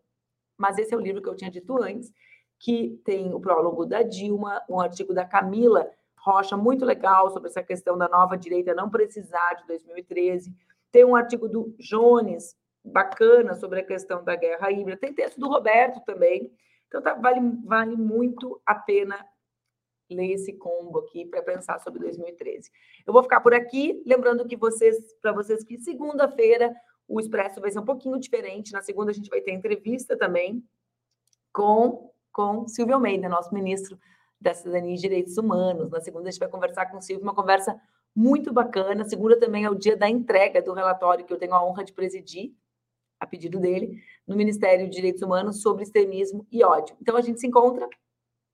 Mas 0.56 0.78
esse 0.78 0.94
é 0.94 0.98
o 0.98 1.02
livro 1.02 1.24
que 1.24 1.30
eu 1.30 1.36
tinha 1.36 1.50
dito 1.50 1.82
antes, 1.82 2.14
que 2.60 3.02
tem 3.04 3.34
o 3.34 3.40
prólogo 3.40 3.88
da 3.88 4.04
Dilma, 4.04 4.62
um 4.70 4.80
artigo 4.80 5.12
da 5.12 5.26
Camila 5.26 5.90
Rocha, 6.18 6.56
muito 6.56 6.86
legal, 6.86 7.32
sobre 7.32 7.50
essa 7.50 7.64
questão 7.64 7.98
da 7.98 8.08
nova 8.08 8.38
direita 8.38 8.76
não 8.76 8.92
precisar 8.92 9.56
de 9.56 9.66
2013. 9.66 10.54
Tem 10.92 11.04
um 11.04 11.16
artigo 11.16 11.50
do 11.50 11.74
Jones, 11.80 12.56
bacana 12.92 13.56
sobre 13.56 13.80
a 13.80 13.86
questão 13.86 14.24
da 14.24 14.36
guerra 14.36 14.72
híbrida. 14.72 15.00
Tem 15.00 15.14
texto 15.14 15.40
do 15.40 15.48
Roberto 15.48 16.02
também. 16.06 16.52
Então, 16.88 17.02
tá, 17.02 17.14
vale, 17.14 17.40
vale 17.64 17.96
muito 17.96 18.62
a 18.66 18.76
pena 18.76 19.24
ler 20.10 20.32
esse 20.32 20.54
combo 20.54 21.00
aqui 21.00 21.26
para 21.26 21.42
pensar 21.42 21.80
sobre 21.80 22.00
2013. 22.00 22.72
Eu 23.06 23.14
vou 23.14 23.22
ficar 23.22 23.42
por 23.42 23.54
aqui, 23.54 24.02
lembrando 24.06 24.48
que 24.48 24.58
vocês, 24.58 24.98
para 25.22 25.32
vocês 25.32 25.64
que 25.64 25.78
segunda-feira 25.80 26.76
o 27.08 27.20
Expresso 27.20 27.62
vai 27.62 27.72
ser 27.72 27.80
um 27.80 27.86
pouquinho 27.86 28.20
diferente. 28.20 28.72
Na 28.72 28.82
segunda 28.82 29.12
a 29.12 29.14
gente 29.14 29.30
vai 29.30 29.42
ter 29.42 29.52
entrevista 29.52 30.18
também 30.18 30.64
com 31.54 32.10
com 32.32 32.68
Silvio 32.68 32.96
Almeida, 32.96 33.28
nosso 33.28 33.54
ministro 33.54 34.00
da 34.40 34.54
Cidadania 34.54 34.94
e 34.94 34.98
Direitos 34.98 35.38
Humanos. 35.38 35.90
Na 35.90 36.00
segunda 36.00 36.30
a 36.30 36.32
gente 36.32 36.40
vai 36.40 36.48
conversar 36.48 36.86
com 36.86 36.98
o 36.98 37.02
Silvio, 37.02 37.24
uma 37.24 37.36
conversa 37.36 37.80
muito 38.16 38.54
bacana. 38.54 39.04
Segunda 39.04 39.38
também 39.38 39.66
é 39.66 39.70
o 39.70 39.76
dia 39.76 39.98
da 39.98 40.08
entrega 40.08 40.62
do 40.62 40.74
relatório 40.74 41.26
que 41.26 41.34
eu 41.34 41.38
tenho 41.38 41.54
a 41.54 41.66
honra 41.66 41.84
de 41.84 41.92
presidir 41.92 42.54
a 43.20 43.28
pedido 43.28 43.60
dele, 43.60 44.02
no 44.28 44.36
Ministério 44.36 44.86
de 44.86 44.96
Direitos 44.96 45.22
Humanos 45.22 45.62
sobre 45.62 45.84
extremismo 45.84 46.48
e 46.52 46.64
ódio. 46.64 46.96
Então 47.02 47.18
a 47.18 47.22
gente 47.22 47.40
se 47.40 47.48
encontra 47.48 47.88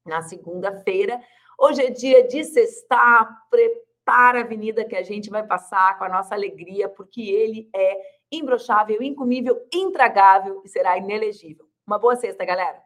na 0.05 0.22
segunda-feira. 0.22 1.22
Hoje 1.57 1.84
é 1.84 1.89
dia 1.89 2.28
de 2.28 2.43
sextar, 2.43 3.47
prepara 3.49 4.39
a 4.39 4.43
avenida 4.43 4.86
que 4.86 4.95
a 4.95 5.03
gente 5.03 5.30
vai 5.30 5.45
passar 5.45 5.97
com 5.97 6.03
a 6.03 6.09
nossa 6.09 6.36
alegria, 6.36 6.89
porque 6.89 7.22
ele 7.22 7.70
é 7.76 7.97
imbrochável, 8.32 9.01
incomível, 9.01 9.66
intragável 9.74 10.61
e 10.66 10.70
será 10.70 10.97
inelegível. 10.97 11.66
Uma 11.86 11.99
boa 11.99 12.16
sexta, 12.16 12.43
galera! 12.43 12.84